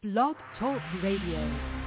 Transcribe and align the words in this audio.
Blog 0.00 0.36
Talk 0.60 0.80
Radio. 1.02 1.77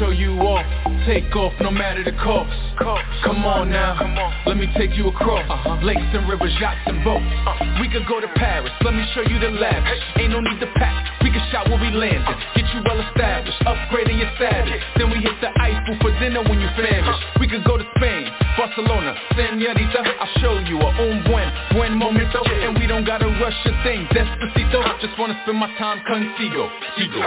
Show 0.00 0.10
you 0.10 0.32
off. 0.40 0.64
Take 1.04 1.36
off 1.36 1.52
no 1.60 1.70
matter 1.70 2.02
the 2.02 2.16
cost. 2.24 2.48
Come 3.20 3.44
on 3.44 3.68
now, 3.68 4.00
let 4.46 4.56
me 4.56 4.64
take 4.72 4.96
you 4.96 5.08
across 5.08 5.44
lakes 5.84 6.08
and 6.16 6.24
rivers, 6.24 6.52
yachts 6.56 6.80
and 6.88 7.04
boats. 7.04 7.28
We 7.80 7.92
could 7.92 8.08
go 8.08 8.20
to 8.20 8.28
Paris, 8.40 8.72
let 8.80 8.94
me 8.96 9.04
show 9.12 9.20
you 9.20 9.36
the 9.38 9.52
lavish. 9.52 10.00
Ain't 10.16 10.32
no 10.32 10.40
need 10.40 10.60
to 10.60 10.70
pack, 10.80 11.20
we 11.20 11.28
can 11.28 11.44
shop 11.52 11.68
where 11.68 11.76
we 11.76 11.92
landed. 11.92 12.36
Get 12.56 12.64
you 12.72 12.80
well 12.84 13.00
established, 13.00 13.60
upgrading 13.68 14.16
your 14.16 14.32
status. 14.40 14.80
Then 14.96 15.12
we 15.12 15.20
hit 15.20 15.36
the 15.44 15.52
Eiffel 15.60 15.96
for 16.00 16.12
dinner 16.16 16.40
when 16.48 16.60
you 16.60 16.68
famished. 16.76 17.20
We 17.40 17.48
could 17.48 17.64
go 17.64 17.76
to 17.76 17.84
Spain, 17.96 18.24
Barcelona, 18.56 19.12
Senorita. 19.36 20.00
I'll 20.00 20.32
show 20.40 20.56
you 20.64 20.80
a 20.80 20.88
un 20.96 21.24
buen, 21.28 21.48
buen 21.76 21.92
momento. 21.96 22.40
And 22.44 22.78
we 22.78 22.86
don't 22.86 23.04
gotta 23.04 23.28
rush 23.40 23.60
a 23.68 23.72
thing, 23.84 24.08
despacito. 24.16 24.80
Just 25.00 25.18
wanna 25.18 25.36
spend 25.44 25.58
my 25.58 25.68
time 25.76 26.00
contigo, 26.08 26.72
Tigo. 26.96 27.20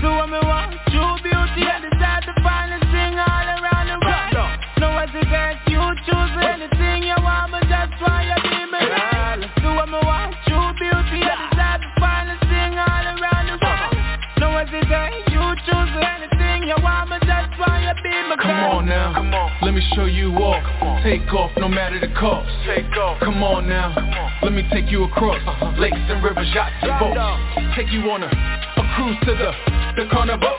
Do 0.00 0.08
what 0.12 0.28
me 0.28 0.40
want, 0.44 0.76
true 0.92 1.35
beauty 1.54 1.68
and 1.70 1.82
decide 1.90 2.22
to 2.26 2.34
find 2.42 2.72
a 2.72 2.80
thing 2.90 3.14
all 3.18 3.46
around 3.60 3.86
the 3.86 3.98
world. 4.02 4.50
No 4.78 4.88
hesitate, 4.98 5.58
you 5.70 5.80
choose 6.06 6.34
anything 6.42 7.06
you 7.06 7.16
want, 7.22 7.52
but 7.52 7.64
that's 7.68 7.92
why 8.00 8.26
you 8.26 8.36
be 8.42 8.66
my 8.70 8.80
girl. 8.82 9.38
Do 9.62 9.68
what 9.74 9.88
me 9.88 10.00
want, 10.02 10.34
true 10.46 10.70
beauty 10.80 11.22
and 11.22 11.38
decide 11.50 11.80
to 11.82 11.90
find 12.00 12.30
a 12.30 12.38
thing 12.50 12.72
all 12.78 13.04
around 13.14 13.46
the 13.46 13.56
world. 13.62 13.94
No 14.42 14.48
hesitate, 14.58 15.22
you 15.30 15.42
choose 15.66 15.92
anything 15.94 16.68
you 16.68 16.78
want, 16.82 17.10
but 17.10 17.22
that's 17.26 17.52
why 17.58 17.84
you 17.84 17.94
be 18.02 18.14
my 18.26 18.36
girl. 18.36 18.46
Come 18.46 18.82
on 18.82 18.86
now, 18.86 19.14
come 19.14 19.34
on. 19.34 19.50
Let 19.62 19.74
me 19.74 19.82
show 19.94 20.06
you 20.06 20.32
off. 20.42 20.64
Take 21.02 21.32
off 21.32 21.50
no 21.58 21.68
matter 21.68 22.00
the 22.00 22.12
cost. 22.18 22.50
Take 22.66 22.90
off. 22.96 23.20
Come 23.20 23.42
on 23.42 23.68
now, 23.68 23.94
let 24.42 24.52
me 24.52 24.66
take 24.72 24.90
you 24.90 25.04
across 25.04 25.40
uh-huh. 25.46 25.78
lakes 25.78 25.96
and 25.96 26.22
rivers, 26.22 26.48
yachts 26.54 26.76
and 26.82 26.98
boats. 26.98 27.76
Take 27.76 27.92
you 27.92 28.10
on 28.10 28.22
a, 28.22 28.26
a 28.26 28.82
cruise 28.96 29.16
to 29.24 29.32
the 29.34 29.76
the 29.96 30.04
carnival, 30.12 30.52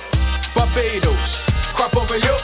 Barbados, 0.56 1.30
crop 1.76 1.96
over 1.96 2.18
yo, 2.18 2.36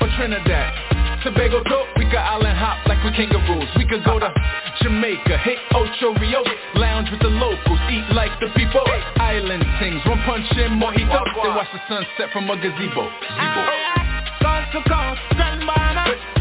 or 0.00 0.08
Trinidad. 0.16 1.00
Tobago 1.22 1.62
too, 1.64 1.82
we 1.98 2.04
could 2.08 2.16
island 2.16 2.56
hop 2.56 2.86
like 2.88 3.02
we 3.04 3.12
kangaroos. 3.12 3.68
We 3.76 3.84
could 3.84 4.04
go 4.04 4.18
to 4.18 4.32
Jamaica, 4.80 5.36
hit 5.44 5.58
Ocho 5.74 6.14
Rios, 6.16 6.48
lounge 6.76 7.10
with 7.10 7.20
the 7.20 7.28
locals, 7.28 7.80
eat 7.90 8.08
like 8.14 8.32
the 8.40 8.48
people. 8.56 8.80
Island 9.20 9.64
things, 9.78 10.00
one 10.06 10.20
punch 10.24 10.48
in 10.56 10.80
mojito, 10.80 11.20
then 11.44 11.54
watch 11.54 11.68
the 11.72 11.80
sunset 11.88 12.32
from 12.32 12.48
a 12.48 12.56
gazebo. 12.56 13.04
Zebo. 13.04 13.62
Coast 14.40 14.72
to 14.72 14.80
coast, 14.88 16.39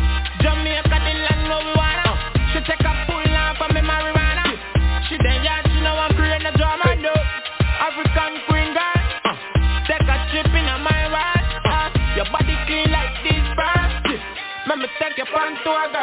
What 15.69 15.93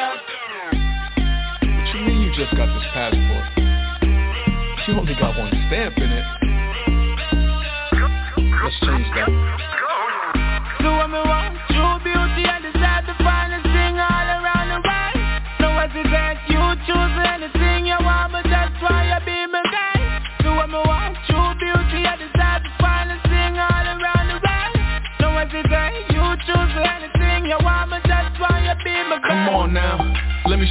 you 1.92 2.00
mean 2.02 2.22
you 2.22 2.30
just 2.36 2.54
got 2.56 2.66
this 2.72 2.86
passport? 2.94 3.46
You 4.86 4.94
only 4.94 5.14
got 5.14 5.36
one 5.36 5.50
stamp 5.66 5.98
in 5.98 6.12
it. 6.12 6.24
Let's 8.62 8.78
change 8.80 9.08
that. 9.16 9.75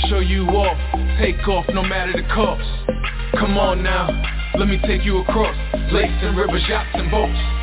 Show 0.09 0.19
you 0.19 0.45
off. 0.47 0.77
Take 1.19 1.47
off 1.47 1.65
no 1.73 1.81
matter 1.81 2.13
the 2.13 2.27
cost. 2.33 2.63
Come 3.39 3.57
on 3.57 3.83
now, 3.83 4.09
let 4.57 4.67
me 4.67 4.79
take 4.85 5.03
you 5.03 5.19
across 5.19 5.55
lakes 5.91 6.13
and 6.21 6.37
rivers, 6.37 6.63
yachts 6.67 6.91
and 6.93 7.09
boats. 7.11 7.54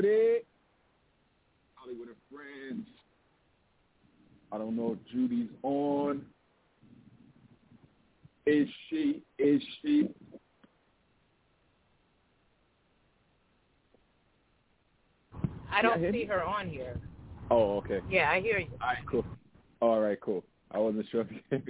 Goody. 0.00 0.40
Holliewood 1.76 2.08
and 2.08 2.16
Friends. 2.32 2.86
I 4.50 4.58
don't 4.58 4.76
know 4.76 4.92
if 4.92 5.12
Judy's 5.12 5.50
on. 5.62 6.22
Is 8.46 8.66
she? 8.88 9.22
Is 9.38 9.62
she? 9.82 10.08
I 15.70 15.82
don't 15.82 16.02
Yeah, 16.02 16.10
see 16.10 16.24
her 16.24 16.42
on 16.42 16.68
here. 16.68 16.98
Oh, 17.50 17.76
okay. 17.78 18.00
Yeah, 18.10 18.30
I 18.30 18.40
hear 18.40 18.58
you. 18.58 18.68
All 18.80 18.88
right, 18.88 19.06
cool. 19.06 19.24
All 19.80 20.00
right, 20.00 20.20
cool. 20.20 20.44
I 20.70 20.78
wasn't 20.78 21.06
sure. 21.10 21.28
All 21.52 21.60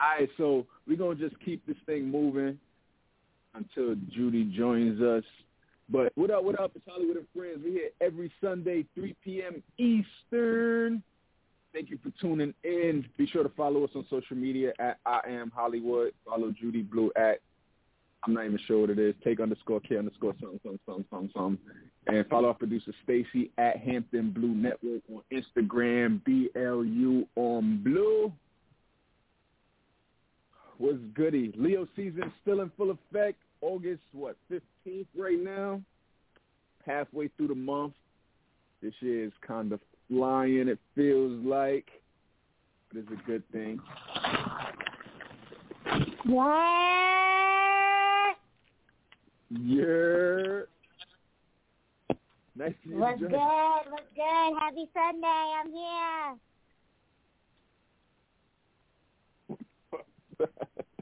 right, 0.00 0.28
so 0.36 0.66
we're 0.86 0.96
gonna 0.96 1.14
just 1.14 1.38
keep 1.44 1.64
this 1.66 1.76
thing 1.84 2.10
moving 2.10 2.58
until 3.54 3.94
Judy 4.10 4.44
joins 4.44 5.00
us. 5.02 5.24
But 5.88 6.12
what 6.16 6.30
up? 6.30 6.42
What 6.42 6.58
up? 6.58 6.72
It's 6.74 6.84
Holliewood 6.86 7.16
and 7.16 7.26
Friends. 7.34 7.60
We're 7.64 7.72
here 7.72 7.90
every 8.00 8.32
Sunday, 8.40 8.84
3 8.94 9.14
p.m. 9.22 9.62
Eastern. 9.78 11.02
Thank 11.72 11.90
you 11.90 11.98
for 12.02 12.10
tuning 12.20 12.54
in. 12.64 13.06
Be 13.16 13.26
sure 13.26 13.44
to 13.44 13.48
follow 13.50 13.84
us 13.84 13.90
on 13.94 14.04
social 14.10 14.36
media 14.36 14.72
at 14.80 14.98
I 15.06 15.20
am 15.28 15.52
HollieWood. 15.56 16.10
Follow 16.24 16.52
Judy 16.58 16.82
Blu 16.82 17.12
at 17.16 17.40
I'm 18.26 18.34
not 18.34 18.46
even 18.46 18.58
sure 18.66 18.80
what 18.80 18.90
it 18.90 18.98
is. 18.98 19.14
Take 19.22 19.38
underscore 19.38 19.80
K 19.80 19.96
underscore 19.98 20.34
something 20.40 20.58
something 20.64 20.80
something 20.86 21.04
something 21.10 21.30
something. 21.34 21.58
And 22.08 22.26
follow 22.28 22.48
our 22.48 22.54
producer 22.54 22.92
Stacy 23.04 23.52
at 23.58 23.76
Hampton 23.76 24.32
Blu 24.32 24.48
Network 24.48 25.02
on 25.12 25.22
Instagram. 25.32 26.24
B 26.24 26.48
L 26.56 26.84
U 26.84 27.28
on 27.36 27.82
Blue. 27.84 28.32
What's 30.78 30.98
goody? 31.14 31.52
Leo 31.56 31.86
season 31.94 32.32
still 32.42 32.60
in 32.62 32.72
full 32.76 32.90
effect. 32.90 33.38
August 33.60 34.02
what 34.12 34.36
fifteenth 34.48 35.08
right 35.16 35.42
now. 35.42 35.80
Halfway 36.84 37.28
through 37.36 37.48
the 37.48 37.54
month. 37.54 37.94
This 38.82 38.94
year 39.00 39.24
is 39.24 39.32
kind 39.46 39.72
of 39.72 39.80
flying. 40.08 40.68
It 40.68 40.78
feels 40.94 41.44
like, 41.44 41.86
but 42.92 43.00
it's 43.00 43.10
a 43.10 43.26
good 43.26 43.42
thing. 43.52 43.80
Yeah. 49.50 50.62
Nice 52.56 52.74
to 52.82 52.88
meet 52.88 52.98
What's 52.98 53.20
good? 53.20 53.32
What's 53.32 54.06
good? 54.14 54.54
Happy 54.60 54.88
Sunday. 54.94 55.52
I'm 55.58 55.70
here. 55.72 56.36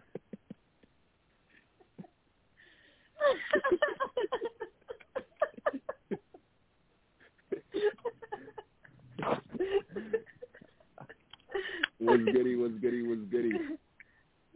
was 12.01 12.21
goody, 12.33 12.57
was 12.57 12.73
goody, 12.81 13.03
was 13.03 13.19
goody. 13.31 13.53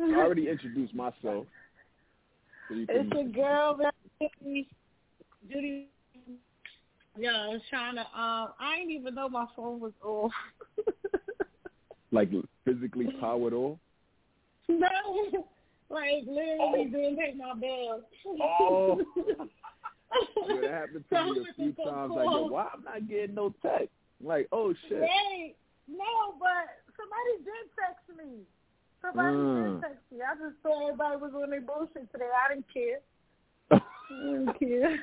I 0.00 0.14
already 0.14 0.48
introduced 0.48 0.94
myself. 0.94 1.14
So 1.22 1.46
It's 2.70 3.10
your 3.12 3.24
girl, 3.24 3.78
baby. 4.20 4.68
Judy. 5.50 5.88
Yeah, 7.18 7.30
I 7.30 7.48
was 7.48 7.60
trying 7.68 7.96
to. 7.96 8.02
Um, 8.02 8.48
I 8.60 8.76
didn't 8.78 8.92
even 8.92 9.14
know 9.14 9.28
my 9.28 9.46
phone 9.56 9.80
was 9.80 9.92
off. 10.04 10.32
like 12.12 12.30
physically 12.64 13.08
powered 13.20 13.54
off. 13.54 13.78
No, 14.70 14.86
like 15.90 16.24
literally 16.26 16.58
oh. 16.60 16.84
didn't 16.84 17.16
pay 17.16 17.34
my 17.36 17.54
bill. 17.54 18.02
Oh. 18.40 19.00
yeah, 20.48 20.60
that 20.60 20.70
happened 20.70 21.04
to 21.10 21.32
me 21.32 21.46
a 21.48 21.54
few 21.54 21.72
times. 21.84 22.12
Like, 22.14 22.24
yo, 22.24 22.46
why 22.46 22.68
I'm 22.74 22.84
not 22.84 23.08
getting 23.08 23.34
no 23.34 23.54
text? 23.62 23.88
Like, 24.22 24.48
oh 24.52 24.74
shit. 24.88 25.02
Hey, 25.02 25.54
no, 25.88 26.34
but 26.38 26.82
somebody 26.96 27.44
did 27.44 27.70
text 27.78 28.08
me. 28.18 28.42
Somebody 29.00 29.36
mm. 29.36 29.80
did 29.80 29.82
text 29.82 30.02
me. 30.12 30.18
I 30.20 30.34
just 30.34 30.56
thought 30.62 30.82
everybody 30.82 31.16
was 31.16 31.32
on 31.34 31.50
their 31.50 31.60
bullshit 31.60 32.10
today. 32.12 32.28
I 32.28 32.54
didn't 32.54 32.66
care. 32.72 33.00
I 33.70 33.80
didn't 34.10 34.58
care. 34.58 34.98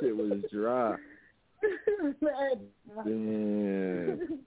shit 0.00 0.16
was 0.16 0.40
dry. 0.52 0.96
Damn. 3.04 4.38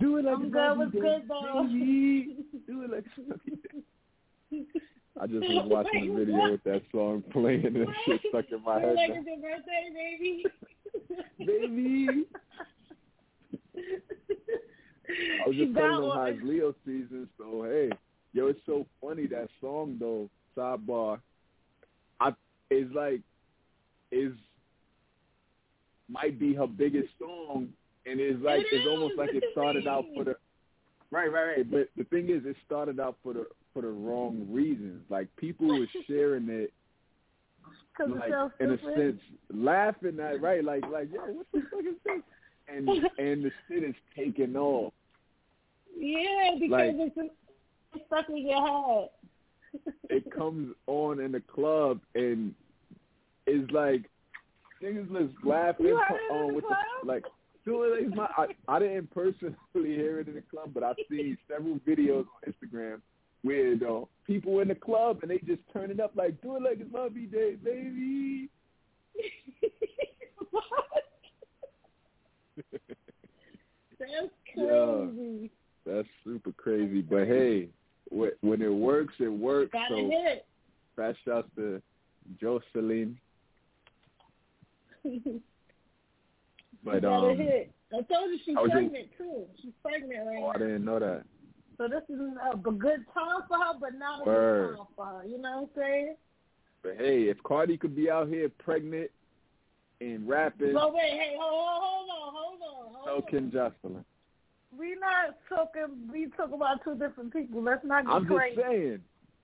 Do 0.00 0.16
it 0.16 0.24
like 0.24 0.34
I'm 0.34 0.80
a 0.80 0.86
good 0.86 1.00
good 1.00 1.22
though. 1.28 1.66
Do 1.70 2.82
it 2.82 2.90
like 2.90 3.04
I 5.24 5.26
just 5.26 5.40
was 5.40 5.64
watching 5.70 6.14
the 6.14 6.24
video 6.24 6.50
with 6.50 6.64
that 6.64 6.82
song 6.92 7.24
playing 7.32 7.64
and 7.64 7.88
shit 8.04 8.20
stuck 8.28 8.44
in 8.52 8.62
my 8.62 8.78
head. 8.78 8.94
Like 8.94 9.10
it's 9.14 9.26
your 9.26 9.38
birthday, 9.38 9.90
baby. 9.94 10.44
baby. 11.38 12.26
I 15.44 15.48
was 15.48 15.56
just 15.56 15.74
telling 15.74 16.08
them 16.08 16.10
how 16.10 16.46
Leo 16.46 16.74
season, 16.84 17.26
so 17.38 17.64
hey, 17.64 17.90
yo, 18.34 18.48
it's 18.48 18.60
so 18.66 18.86
funny 19.00 19.26
that 19.28 19.48
song 19.62 19.96
though. 19.98 20.28
Sidebar, 20.56 21.18
I 22.20 22.28
is 22.70 22.88
like 22.94 23.22
is 24.12 24.32
might 26.08 26.38
be 26.38 26.54
her 26.54 26.66
biggest 26.66 27.08
song, 27.18 27.68
and 28.04 28.20
it's 28.20 28.42
like 28.42 28.60
it 28.60 28.66
it's 28.72 28.86
almost 28.86 29.14
like 29.16 29.30
it 29.32 29.42
started 29.52 29.86
out 29.86 30.04
for 30.14 30.24
the 30.24 30.36
right, 31.10 31.32
right, 31.32 31.56
right. 31.56 31.70
But 31.70 31.88
the 31.96 32.04
thing 32.04 32.28
is, 32.28 32.44
it 32.44 32.56
started 32.66 33.00
out 33.00 33.16
for 33.22 33.32
the 33.32 33.46
for 33.74 33.82
the 33.82 33.88
wrong 33.88 34.46
reasons. 34.50 35.02
Like 35.10 35.28
people 35.36 35.68
were 35.68 35.86
sharing 36.06 36.48
it. 36.48 36.72
Like 37.96 38.32
in 38.58 38.72
a 38.72 38.78
sense, 38.96 39.20
laughing 39.52 40.18
at 40.18 40.42
right, 40.42 40.64
like 40.64 40.82
like 40.90 41.12
yo, 41.12 41.20
what 41.26 41.46
the 41.52 41.60
fuck 41.70 41.80
is 41.80 41.94
this? 42.04 42.22
And 42.66 42.88
and 43.18 43.44
the 43.44 43.52
shit 43.68 43.84
is 43.84 43.94
taking 44.16 44.56
off. 44.56 44.92
Yeah, 45.96 46.56
because 46.58 46.70
like, 46.70 46.90
it's 46.96 48.06
stuck 48.08 48.28
in 48.30 48.48
your 48.48 48.66
head. 48.66 49.08
it 50.10 50.28
comes 50.32 50.74
on 50.88 51.20
in 51.20 51.30
the 51.30 51.40
club 51.40 52.00
and 52.16 52.52
it's 53.46 53.70
like 53.70 54.10
niggas 54.82 55.12
just 55.12 55.44
laughing 55.44 55.86
you 55.86 55.96
on 56.32 56.54
with 56.54 56.64
the, 56.64 57.06
like 57.06 57.22
doing 57.64 58.10
my 58.14 58.26
I, 58.36 58.46
I 58.66 58.80
didn't 58.80 59.12
personally 59.12 59.54
hear 59.72 60.18
it 60.18 60.26
in 60.26 60.34
the 60.34 60.42
club, 60.42 60.70
but 60.74 60.82
I've 60.82 60.96
seen 61.08 61.38
several 61.48 61.78
videos 61.86 62.26
on 62.26 62.52
Instagram 62.52 63.00
you 63.52 63.78
know, 63.78 64.08
people 64.26 64.60
in 64.60 64.68
the 64.68 64.74
club 64.74 65.18
and 65.22 65.30
they 65.30 65.38
just 65.38 65.60
turn 65.72 65.90
it 65.90 66.00
up 66.00 66.12
like 66.14 66.40
do 66.42 66.56
it 66.56 66.62
like 66.62 66.80
it's 66.80 66.92
my 66.92 67.08
day, 67.08 67.56
baby. 67.62 68.48
That's 73.98 74.30
crazy. 74.52 75.50
Yeah, 75.86 75.94
that's 75.94 76.08
super 76.24 76.52
crazy. 76.52 77.02
But 77.02 77.26
hey, 77.26 77.68
when 78.10 78.62
it 78.62 78.72
works, 78.72 79.14
it 79.18 79.28
works. 79.28 79.72
Gotta 79.72 79.94
so 79.94 80.10
hit. 80.10 80.46
fast 80.96 81.18
shouts 81.24 81.48
to 81.56 81.82
Jocelyn. 82.40 83.18
but 86.84 87.04
um, 87.04 87.36
hit. 87.36 87.72
I 87.92 88.02
told 88.02 88.30
you 88.30 88.38
she's 88.44 88.56
pregnant 88.70 89.08
too. 89.16 89.44
She's 89.62 89.72
pregnant 89.82 90.26
right 90.26 90.38
oh, 90.38 90.46
now. 90.46 90.52
I 90.54 90.58
didn't 90.58 90.84
know 90.84 90.98
that. 90.98 91.24
So 91.76 91.88
this 91.88 92.02
is 92.08 92.20
a 92.52 92.56
good 92.56 93.04
time 93.12 93.42
for 93.48 93.58
her, 93.58 93.74
but 93.80 93.94
not 93.98 94.22
a 94.22 94.24
Word. 94.24 94.70
good 94.70 94.76
time 94.76 94.86
for 94.94 95.06
her. 95.06 95.24
You 95.26 95.38
know 95.38 95.62
what 95.62 95.70
I'm 95.76 95.82
saying? 95.82 96.16
But 96.82 96.96
hey, 96.98 97.24
if 97.24 97.42
Cardi 97.42 97.76
could 97.76 97.96
be 97.96 98.10
out 98.10 98.28
here 98.28 98.48
pregnant 98.48 99.10
and 100.00 100.28
rapping, 100.28 100.74
So 100.74 100.92
wait, 100.94 101.10
hey, 101.10 101.34
hold, 101.38 101.80
hold 101.82 102.08
on, 102.10 102.34
hold 102.34 102.60
on, 102.62 102.94
hold 102.94 103.24
so 103.24 103.30
can 103.30 103.50
Jocelyn. 103.50 104.04
We 104.76 104.96
not 105.00 105.36
talking. 105.48 106.08
We 106.12 106.28
talk 106.36 106.52
about 106.52 106.84
two 106.84 106.94
different 106.96 107.32
people. 107.32 107.62
Let's 107.62 107.84
not 107.84 108.04
get 108.04 108.12
I'm 108.12 108.26
crazy. 108.26 108.56
just 108.56 108.68
saying, 108.68 109.00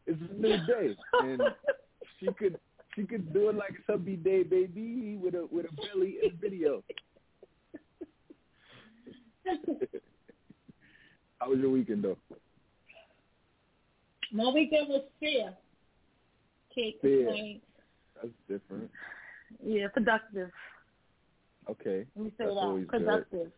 it's 0.07 0.21
a 0.31 0.35
new 0.35 0.57
day, 0.67 0.97
and 1.23 1.43
she 2.21 2.33
could 2.33 2.59
she 2.95 3.05
could 3.05 3.33
do 3.33 3.49
it 3.49 3.55
like 3.55 3.71
a 3.71 3.93
subby 3.93 4.17
day, 4.17 4.43
baby, 4.43 5.17
with 5.17 5.35
a 5.35 5.47
with 5.51 5.67
a 5.67 5.75
belly 5.75 6.19
in 6.23 6.31
the 6.31 6.37
video. 6.37 6.83
How 11.41 11.51
was 11.51 11.59
your 11.59 11.71
weekend 11.71 12.05
though? 12.05 12.19
My 14.33 14.51
weekend 14.51 14.89
was 14.89 15.03
fair. 15.19 15.55
Cake 16.75 16.99
Fair. 17.03 17.35
That's 18.15 18.35
different. 18.49 18.91
Yeah, 19.65 19.89
productive. 19.93 20.51
Okay, 21.69 22.07
Let 22.17 22.25
me 22.25 22.31
say 22.39 22.45
That's 22.45 22.55
that. 22.55 22.75
good. 22.75 22.89
Productive. 22.89 23.53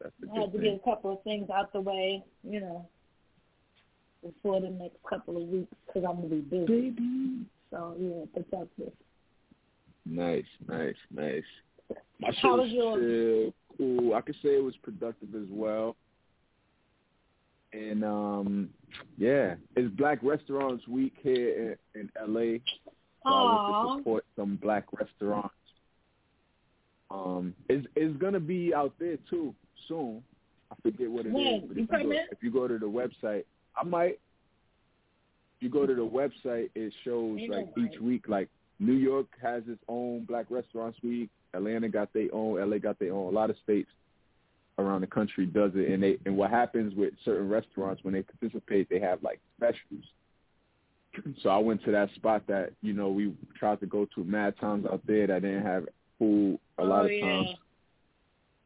that's 0.00 0.14
I 0.34 0.40
had 0.40 0.52
to 0.52 0.58
get 0.58 0.74
a 0.74 0.78
couple 0.78 1.12
of 1.12 1.22
things 1.22 1.48
out 1.50 1.72
the 1.72 1.80
way, 1.80 2.24
you 2.42 2.60
know, 2.60 2.88
before 4.24 4.60
the 4.60 4.70
next 4.70 4.96
couple 5.08 5.36
of 5.36 5.48
weeks 5.48 5.74
because 5.86 6.08
I'm 6.08 6.16
gonna 6.16 6.28
be 6.28 6.40
busy. 6.40 6.66
Baby. 6.66 7.46
So 7.70 7.94
yeah, 7.98 8.24
productive. 8.32 8.92
Nice, 10.04 10.44
nice, 10.68 10.96
nice. 11.14 11.42
My 12.20 12.28
was 12.28 12.36
was 12.42 12.98
chill, 12.98 13.54
cool. 13.76 14.14
I 14.14 14.20
could 14.20 14.36
say 14.42 14.50
it 14.56 14.64
was 14.64 14.76
productive 14.82 15.34
as 15.34 15.48
well. 15.50 15.96
And 17.72 18.04
um, 18.04 18.68
yeah, 19.16 19.54
it's 19.76 19.94
Black 19.94 20.18
Restaurants 20.22 20.86
Week 20.86 21.14
here 21.22 21.78
in, 21.94 22.00
in 22.00 22.10
LA. 22.20 22.58
So 23.24 23.30
I 23.30 23.44
went 23.44 23.60
Aw. 23.60 23.94
to 23.94 23.98
support 23.98 24.24
some 24.36 24.56
black 24.60 24.84
restaurants. 24.92 25.54
Um, 27.10 27.54
it's 27.68 27.86
it's 27.94 28.16
gonna 28.18 28.40
be 28.40 28.74
out 28.74 28.94
there 28.98 29.16
too 29.30 29.54
soon. 29.88 30.22
I 30.70 30.74
forget 30.82 31.10
what 31.10 31.26
it 31.26 31.30
is. 31.30 31.34
When? 31.34 31.64
but 31.68 31.76
You 31.76 31.84
if 31.84 31.90
you, 31.90 32.08
go, 32.08 32.10
if 32.32 32.38
you 32.42 32.50
go 32.50 32.68
to 32.68 32.78
the 32.78 32.86
website, 32.86 33.44
I 33.76 33.84
might. 33.84 34.18
If 35.56 35.60
you 35.62 35.68
go 35.70 35.86
to 35.86 35.94
the 35.94 36.06
website, 36.06 36.70
it 36.74 36.92
shows 37.04 37.38
Ain't 37.38 37.50
like 37.52 37.66
nobody. 37.76 37.94
each 37.94 38.00
week. 38.00 38.24
Like 38.28 38.48
New 38.80 38.94
York 38.94 39.26
has 39.40 39.62
its 39.68 39.82
own 39.88 40.24
Black 40.24 40.46
Restaurants 40.50 40.98
Week. 41.02 41.30
Atlanta 41.54 41.88
got 41.88 42.12
their 42.12 42.28
own. 42.32 42.58
LA 42.68 42.78
got 42.78 42.98
their 42.98 43.12
own. 43.12 43.32
A 43.32 43.36
lot 43.36 43.50
of 43.50 43.56
states 43.62 43.90
around 44.78 45.02
the 45.02 45.06
country 45.06 45.46
does 45.46 45.72
it, 45.74 45.90
and 45.90 46.02
they 46.02 46.18
and 46.26 46.36
what 46.36 46.50
happens 46.50 46.94
with 46.94 47.12
certain 47.24 47.48
restaurants 47.48 48.02
when 48.04 48.14
they 48.14 48.22
participate, 48.22 48.88
they 48.88 49.00
have 49.00 49.22
like 49.22 49.40
specials. 49.56 50.04
So 51.42 51.50
I 51.50 51.58
went 51.58 51.84
to 51.84 51.90
that 51.92 52.08
spot 52.14 52.42
that 52.48 52.70
you 52.80 52.92
know 52.92 53.10
we 53.10 53.34
tried 53.58 53.80
to 53.80 53.86
go 53.86 54.06
to 54.14 54.24
mad 54.24 54.58
times 54.58 54.86
out 54.90 55.02
there 55.06 55.26
that 55.26 55.42
didn't 55.42 55.66
have 55.66 55.86
food 56.18 56.58
a 56.78 56.84
lot 56.84 57.02
oh, 57.02 57.06
of 57.06 57.12
yeah. 57.12 57.20
times, 57.20 57.48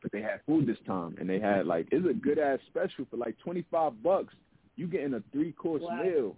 but 0.02 0.12
they 0.12 0.22
had 0.22 0.40
food 0.46 0.66
this 0.66 0.78
time, 0.86 1.16
and 1.18 1.28
they 1.28 1.40
had 1.40 1.66
like 1.66 1.88
it's 1.90 2.08
a 2.08 2.14
good 2.14 2.38
ass 2.38 2.60
special 2.68 3.06
for 3.10 3.16
like 3.16 3.36
twenty 3.38 3.64
five 3.70 4.00
bucks. 4.02 4.34
You 4.76 4.86
getting 4.86 5.14
a 5.14 5.22
three 5.32 5.52
course 5.52 5.82
Wow. 5.82 6.02
meal, 6.02 6.36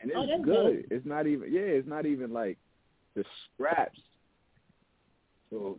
and 0.00 0.10
it's 0.10 0.18
Oh, 0.18 0.26
that's 0.26 0.44
good. 0.44 0.86
It's 0.90 1.04
not 1.04 1.26
even 1.26 1.52
yeah, 1.52 1.60
it's 1.60 1.88
not 1.88 2.06
even 2.06 2.32
like 2.32 2.56
the 3.14 3.24
scraps. 3.52 4.00
So 5.50 5.78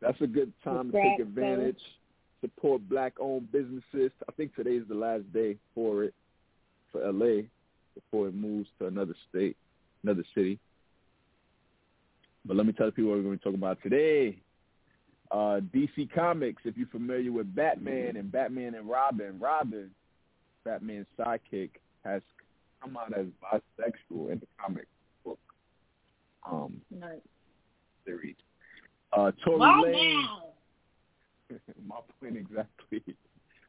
that's 0.00 0.20
a 0.20 0.26
good 0.26 0.52
time 0.64 0.90
to 0.90 1.02
take 1.02 1.20
advantage. 1.20 1.80
Support 2.42 2.88
black 2.88 3.14
owned 3.18 3.50
businesses. 3.52 4.10
I 4.28 4.32
think 4.36 4.54
today 4.54 4.72
is 4.76 4.88
the 4.88 4.94
last 4.94 5.32
day 5.32 5.56
for 5.74 6.04
it 6.04 6.14
for 6.90 7.00
LA 7.10 7.42
before 7.94 8.28
it 8.28 8.34
moves 8.34 8.68
to 8.78 8.86
another 8.86 9.14
state, 9.30 9.56
another 10.02 10.24
city. 10.34 10.58
But 12.44 12.56
let 12.56 12.66
me 12.66 12.72
tell 12.72 12.86
the 12.86 12.92
people 12.92 13.10
what 13.10 13.18
we're 13.18 13.22
going 13.24 13.38
to 13.38 13.38
be 13.38 13.44
talking 13.44 13.60
about 13.60 13.78
today. 13.82 14.38
Uh, 15.30 15.60
DC 15.74 16.12
Comics, 16.14 16.62
if 16.64 16.76
you're 16.76 16.88
familiar 16.88 17.32
with 17.32 17.54
Batman 17.54 18.16
and 18.16 18.30
Batman 18.30 18.74
and 18.74 18.88
Robin, 18.88 19.38
Robin, 19.40 19.90
Batman's 20.64 21.06
sidekick, 21.18 21.70
has 22.04 22.20
come 22.82 22.96
out 22.96 23.16
as 23.16 23.26
bisexual 23.42 24.32
in 24.32 24.40
the 24.40 24.46
comic 24.60 24.86
book 25.24 25.38
um, 26.50 26.80
Nice. 26.90 27.20
series. 28.04 28.34
Uh, 29.12 29.30
Tory 29.44 29.58
Wow, 29.58 29.82
Lane, 29.84 30.22
now. 30.22 30.42
my 31.86 31.96
point 32.20 32.36
exactly. 32.36 33.02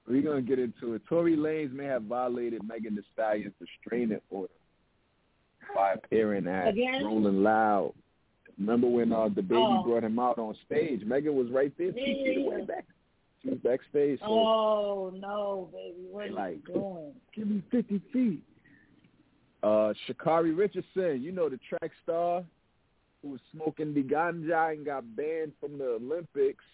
We're 0.08 0.22
gonna 0.22 0.42
get 0.42 0.60
into 0.60 0.94
it. 0.96 1.02
Tory 1.08 1.36
Lanez 1.38 1.72
may 1.72 1.86
have 1.86 2.04
violated 2.04 2.62
Megan 2.68 2.96
Thee 2.96 3.02
Stallion's 3.18 3.54
restraining 3.60 4.20
order 4.30 4.52
by 5.74 5.94
appearing 5.94 6.48
at 6.48 6.70
Again? 6.70 7.06
Rolling 7.06 7.42
Loud. 7.44 7.94
Remember 8.60 8.88
when 8.88 9.12
uh, 9.14 9.30
the 9.30 9.42
baby 9.42 9.56
Oh. 9.66 9.82
brought 9.84 10.04
him 10.04 10.20
out 10.20 10.38
on 10.38 10.56
stage? 10.66 11.04
Megan 11.06 11.36
was 11.36 11.50
right 11.52 11.72
there, 11.78 11.92
two 11.92 12.00
Yeah, 12.00 12.24
feet 12.36 12.38
away 12.46 12.66
back. 12.66 12.86
She 13.42 13.50
was 13.50 13.60
backstage. 13.60 14.20
So 14.20 14.26
Oh 14.28 15.14
no, 15.16 15.70
baby, 15.72 16.08
what 16.12 16.26
are 16.26 16.28
you 16.28 16.36
Like- 16.36 16.66
doing? 16.66 17.14
give 17.36 17.48
me 17.48 17.64
fifty 17.72 18.00
feet. 18.12 18.42
Uh, 19.64 19.94
Sha'Carri 20.08 20.56
Richardson, 20.58 21.22
you 21.22 21.32
know 21.32 21.48
the 21.50 21.58
track 21.70 21.92
star. 22.04 22.44
who 23.22 23.30
was 23.30 23.40
smoking 23.54 23.94
the 23.94 24.04
ganja 24.04 24.74
and 24.74 24.86
got 24.86 25.16
banned 25.16 25.54
from 25.62 25.78
the 25.78 25.92
Olympics. 25.92 26.66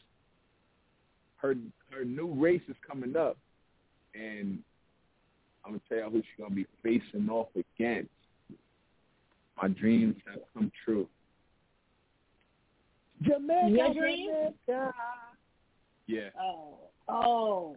Her 1.41 1.55
her 1.91 2.05
new 2.05 2.27
race 2.34 2.62
is 2.67 2.75
coming 2.88 3.15
up, 3.15 3.38
and 4.13 4.60
I'm 5.65 5.72
gonna 5.72 5.81
tell 5.89 5.98
you 5.98 6.10
who 6.10 6.17
she's 6.22 6.43
gonna 6.43 6.55
be 6.55 6.67
facing 6.84 7.29
off 7.29 7.48
against. 7.55 8.10
My 9.62 9.67
dreams 9.67 10.15
have 10.25 10.41
come 10.53 10.72
true. 10.86 11.08
Jamaica, 13.24 13.69
Your 13.69 13.93
dreams? 13.93 14.53
Jamaica. 14.65 14.93
Yeah. 16.08 16.29
Oh. 16.39 16.75
Oh. 17.08 17.75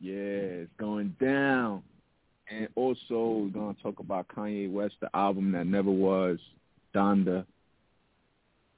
Yeah, 0.00 0.14
it's 0.14 0.70
going 0.78 1.14
down. 1.20 1.82
And 2.50 2.68
also, 2.76 3.42
we're 3.42 3.48
going 3.50 3.74
to 3.74 3.82
talk 3.82 3.98
about 3.98 4.28
Kanye 4.28 4.70
West, 4.72 4.94
the 5.00 5.10
album 5.14 5.52
that 5.52 5.66
never 5.66 5.90
was, 5.90 6.38
Donda. 6.94 7.44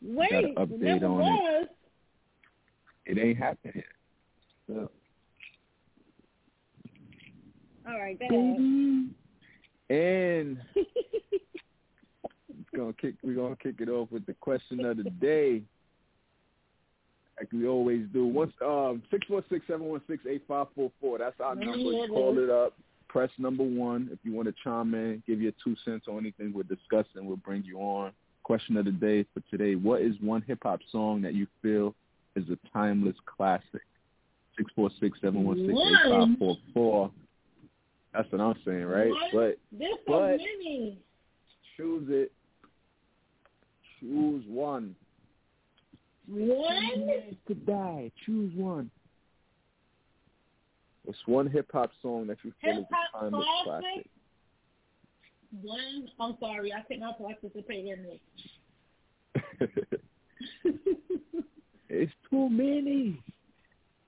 Wait, 0.03 0.31
got 0.31 0.45
an 0.45 0.55
update 0.57 0.81
never 0.81 1.07
on 1.07 1.19
was? 1.19 1.67
It. 1.67 1.77
It 3.11 3.19
ain't 3.19 3.39
happening. 3.39 3.83
So. 4.67 4.91
All 7.89 7.99
right, 7.99 8.19
go 8.19 8.27
ahead. 8.27 9.11
And 9.91 10.59
gonna 12.77 12.93
kick 12.93 13.15
we're 13.25 13.35
gonna 13.35 13.57
kick 13.57 13.77
it 13.81 13.89
off 13.89 14.13
with 14.13 14.25
the 14.27 14.35
question 14.35 14.85
of 14.85 14.99
the 14.99 15.05
day. 15.05 15.63
Like 17.39 17.51
we 17.53 17.67
always 17.67 18.07
do. 18.13 18.27
Once 18.27 18.53
um 18.65 19.03
six 19.11 19.27
four 19.27 19.43
six 19.51 19.67
seven 19.67 19.87
one 19.87 20.03
six 20.09 20.23
eight 20.29 20.45
five 20.47 20.69
four 20.75 20.93
four. 21.01 21.19
That's 21.19 21.41
our 21.41 21.57
number. 21.57 21.79
You 21.79 22.07
call 22.09 22.39
it 22.39 22.51
up. 22.51 22.75
Press 23.09 23.31
number 23.39 23.65
one 23.65 24.09
if 24.13 24.21
you 24.23 24.33
want 24.33 24.47
to 24.47 24.55
chime 24.63 24.95
in, 24.95 25.21
give 25.27 25.41
your 25.41 25.51
two 25.65 25.75
cents 25.85 26.07
on 26.07 26.19
anything 26.19 26.53
we're 26.55 26.63
discussing. 26.63 27.27
We'll 27.27 27.39
bring 27.39 27.65
you 27.65 27.79
on. 27.79 28.13
Question 28.45 28.77
of 28.77 28.85
the 28.85 28.93
day 28.93 29.27
for 29.35 29.41
today: 29.51 29.75
What 29.75 30.01
is 30.01 30.15
one 30.21 30.43
hip 30.43 30.61
hop 30.63 30.79
song 30.93 31.23
that 31.23 31.35
you 31.35 31.49
feel 31.61 31.97
is 32.37 32.45
a 32.51 32.59
timeless 32.73 33.17
classic? 33.27 33.83
Six 34.57 34.71
four 34.75 34.91
six 35.01 35.19
seven 35.21 35.45
one 35.45 35.57
six 35.67 35.79
eight 35.79 36.11
five 36.11 36.29
four 36.39 36.57
four. 36.75 37.11
That's 38.13 38.31
what 38.33 38.41
I'm 38.41 38.55
saying, 38.65 38.85
right? 38.85 39.11
What? 39.11 39.33
But 39.33 39.59
There's 39.79 39.95
so 40.07 40.13
but 40.13 40.37
many. 40.39 40.99
choose 41.77 42.09
it. 42.11 42.33
Choose 44.01 44.45
one. 44.49 44.97
One? 46.29 47.37
To 47.49 47.55
die. 47.55 48.11
Choose 48.25 48.53
one. 48.55 48.91
It's 51.07 51.19
one 51.27 51.49
hip 51.49 51.71
hop 51.73 51.91
song 52.03 52.27
that 52.27 52.39
you 52.43 52.53
feel 52.61 52.79
is 52.79 52.85
a 52.91 53.19
timeless 53.19 53.47
classic? 53.65 53.85
classic. 53.85 54.11
One. 55.63 56.09
I'm 56.21 56.37
sorry, 56.41 56.73
I 56.73 56.83
cannot 56.83 57.19
participate 57.19 57.87
in 57.87 58.05
this. 58.05 58.21
it's 61.91 62.13
too 62.31 62.49
many. 62.49 63.21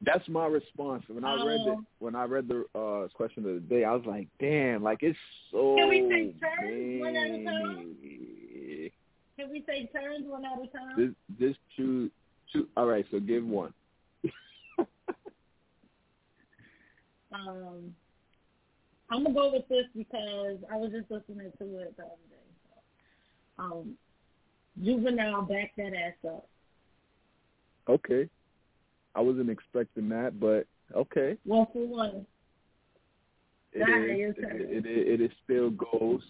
That's 0.00 0.26
my 0.28 0.46
response 0.46 1.04
when 1.08 1.24
I 1.24 1.34
read 1.44 1.60
it. 1.60 1.68
Um, 1.68 1.86
When 1.98 2.16
I 2.16 2.24
read 2.24 2.48
the 2.48 2.64
uh, 2.78 3.08
question 3.14 3.46
of 3.46 3.54
the 3.54 3.60
day, 3.60 3.84
I 3.84 3.92
was 3.92 4.04
like, 4.06 4.28
"Damn! 4.40 4.82
Like 4.82 5.02
it's 5.02 5.18
so 5.50 5.76
Can 5.76 5.88
we 5.88 6.00
take 6.08 6.40
turns 6.40 7.00
one 7.00 7.16
at 7.16 7.30
a 7.30 7.44
time? 7.44 7.96
Can 9.36 9.50
we 9.50 9.60
take 9.60 9.92
turns 9.92 10.26
one 10.26 10.44
at 10.44 10.52
a 10.52 10.66
time? 10.68 10.96
Just, 10.96 11.40
just 11.40 11.58
choose. 11.76 12.10
choose. 12.52 12.66
All 12.76 12.86
right, 12.86 13.04
so 13.10 13.20
give 13.20 13.44
one. 13.44 13.72
Um, 17.34 17.94
I'm 19.10 19.24
gonna 19.24 19.34
go 19.34 19.52
with 19.52 19.68
this 19.68 19.86
because 19.96 20.58
I 20.70 20.76
was 20.76 20.90
just 20.92 21.10
listening 21.10 21.50
to 21.58 21.78
it 21.78 21.96
the 21.96 22.02
other 22.02 22.12
day. 22.30 22.36
So, 23.56 23.62
um, 23.62 23.96
Juvenile, 24.82 25.42
back 25.42 25.72
that 25.76 25.94
ass 25.94 26.12
up. 26.26 26.46
Okay. 27.88 28.28
I 29.14 29.20
wasn't 29.20 29.50
expecting 29.50 30.08
that, 30.10 30.40
but 30.40 30.66
okay. 30.96 31.36
One 31.44 31.66
for 31.72 31.86
one. 31.86 32.26
It 33.72 33.80
That 33.80 34.10
is. 34.10 34.34
it, 34.38 34.86
it, 34.86 35.20
it 35.20 35.32
still 35.44 35.70
goes 35.70 36.22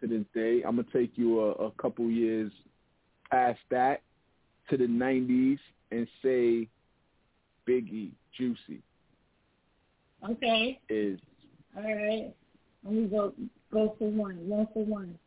to 0.00 0.06
this 0.06 0.24
day. 0.34 0.62
I'm 0.66 0.76
gonna 0.76 0.88
take 0.92 1.12
you 1.16 1.40
a, 1.40 1.50
a 1.52 1.70
couple 1.72 2.10
years 2.10 2.52
past 3.30 3.60
that 3.70 4.02
to 4.68 4.76
the 4.76 4.86
'90s 4.86 5.58
and 5.90 6.06
say 6.22 6.68
Biggie, 7.68 8.12
Juicy 8.36 8.82
Okay. 10.28 10.80
is 10.88 11.18
All 11.76 11.82
right. 11.82 12.34
Let 12.84 12.94
me 12.94 13.06
go 13.06 13.32
go 13.72 13.94
for 13.98 14.08
one. 14.10 14.36
One 14.48 14.66
for 14.72 14.84
one. 14.84 15.18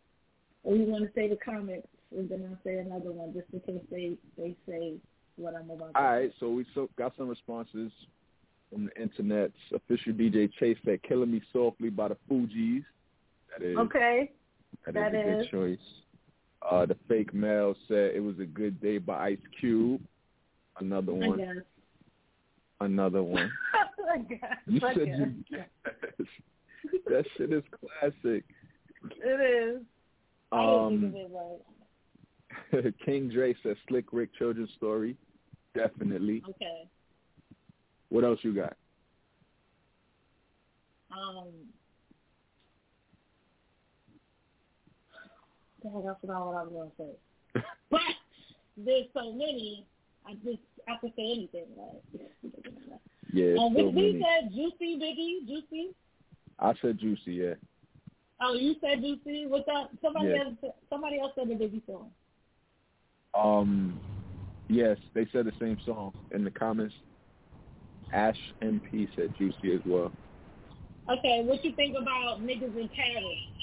Or 0.63 0.75
you 0.75 0.85
want 0.85 1.03
to 1.03 1.11
say 1.13 1.27
the 1.27 1.37
comments, 1.43 1.87
and 2.15 2.29
then 2.29 2.47
I'll 2.49 2.57
say 2.63 2.77
another 2.77 3.11
one, 3.11 3.33
just 3.33 3.47
in 3.53 3.59
case 3.61 3.83
they 3.91 4.17
they 4.37 4.55
say 4.67 4.93
what 5.37 5.55
I'm 5.55 5.69
about. 5.69 5.93
to 5.93 5.97
all 5.99 6.03
right. 6.03 6.31
So 6.39 6.49
we 6.49 6.65
so, 6.73 6.89
got 6.97 7.13
some 7.17 7.27
responses 7.27 7.91
from 8.71 8.85
the 8.85 9.01
internet. 9.01 9.51
official 9.73 10.13
DJ 10.13 10.51
Chase 10.59 10.77
said 10.85 11.01
"Killing 11.03 11.31
Me 11.31 11.41
Softly" 11.51 11.89
by 11.89 12.09
the 12.09 12.17
Fugees. 12.29 12.83
That 13.57 13.65
is 13.65 13.77
Okay. 13.77 14.31
That 14.85 14.93
That 14.95 15.15
is 15.15 15.21
a 15.21 15.23
good 15.43 15.51
choice. 15.51 15.85
Uh, 16.69 16.85
the 16.85 16.95
fake 17.07 17.33
mail 17.33 17.75
said 17.87 18.15
it 18.15 18.23
was 18.23 18.39
a 18.39 18.45
good 18.45 18.79
day 18.81 18.97
by 18.97 19.27
Ice 19.29 19.37
Cube. 19.59 20.01
Another 20.79 21.11
I 21.11 21.27
one. 21.27 21.37
guess. 21.37 21.55
Another 22.79 23.21
one. 23.23 23.51
I 24.13 24.17
guess. 24.19 24.39
You 24.67 24.79
I 24.83 24.93
said 24.93 25.05
guess. 25.05 25.17
you 25.19 25.57
guess. 25.57 26.27
that 27.07 27.25
shit 27.37 27.53
is 27.53 27.63
classic. 27.79 28.43
It 29.23 29.75
is. 29.77 29.81
I 30.51 30.61
didn't 30.65 30.89
think 30.89 31.03
Um, 31.03 31.03
of 31.05 31.15
it 31.15 31.31
right. 31.33 31.59
King 33.05 33.29
Dre 33.29 33.55
says 33.63 33.77
Slick 33.87 34.05
Rick 34.11 34.29
children's 34.37 34.69
story. 34.77 35.15
Definitely. 35.75 36.43
Okay. 36.49 36.87
What 38.09 38.23
else 38.23 38.39
you 38.43 38.53
got? 38.53 38.75
Um. 41.11 41.47
Dang, 45.81 45.91
I 45.97 46.13
forgot 46.21 46.45
what 46.47 46.55
I 46.55 46.63
was 46.63 46.69
going 46.71 46.91
to 46.91 46.95
say. 46.97 47.61
but 47.91 48.01
there's 48.77 49.05
so 49.13 49.31
many. 49.33 49.85
I 50.25 50.33
just 50.35 50.59
I 50.87 50.97
could 51.01 51.11
say 51.15 51.23
anything. 51.23 51.65
Right? 51.75 52.23
Yeah, 53.33 53.55
um, 53.59 53.73
so 53.75 53.89
we, 53.89 54.13
we 54.13 54.23
said 54.23 54.51
juicy, 54.51 54.97
Biggie, 54.97 55.47
juicy. 55.47 55.89
I 56.59 56.73
said 56.81 56.99
Juicy, 56.99 57.33
yeah. 57.33 57.53
Oh, 58.41 58.53
you 58.53 58.75
said 58.79 59.01
juicy. 59.01 59.47
What's 59.47 59.67
up? 59.67 59.91
Somebody 60.01 60.29
Yeah. 60.29 60.43
else. 60.45 60.73
Somebody 60.89 61.19
else 61.19 61.31
said 61.35 61.49
the 61.49 61.55
Biggie 61.55 61.85
song. 61.85 62.11
Um, 63.35 63.99
yes, 64.69 64.97
they 65.13 65.27
said 65.31 65.45
the 65.45 65.53
same 65.59 65.77
song 65.85 66.13
in 66.31 66.43
the 66.43 66.51
comments. 66.51 66.93
Ash 68.13 68.37
MP 68.61 69.07
said 69.15 69.33
Juicy 69.37 69.73
as 69.73 69.81
well. 69.85 70.11
Okay, 71.09 71.43
what 71.43 71.63
you 71.65 71.73
think 71.75 71.95
about 71.99 72.41
niggas 72.41 72.77
in 72.77 72.89
Paris? 72.95 73.53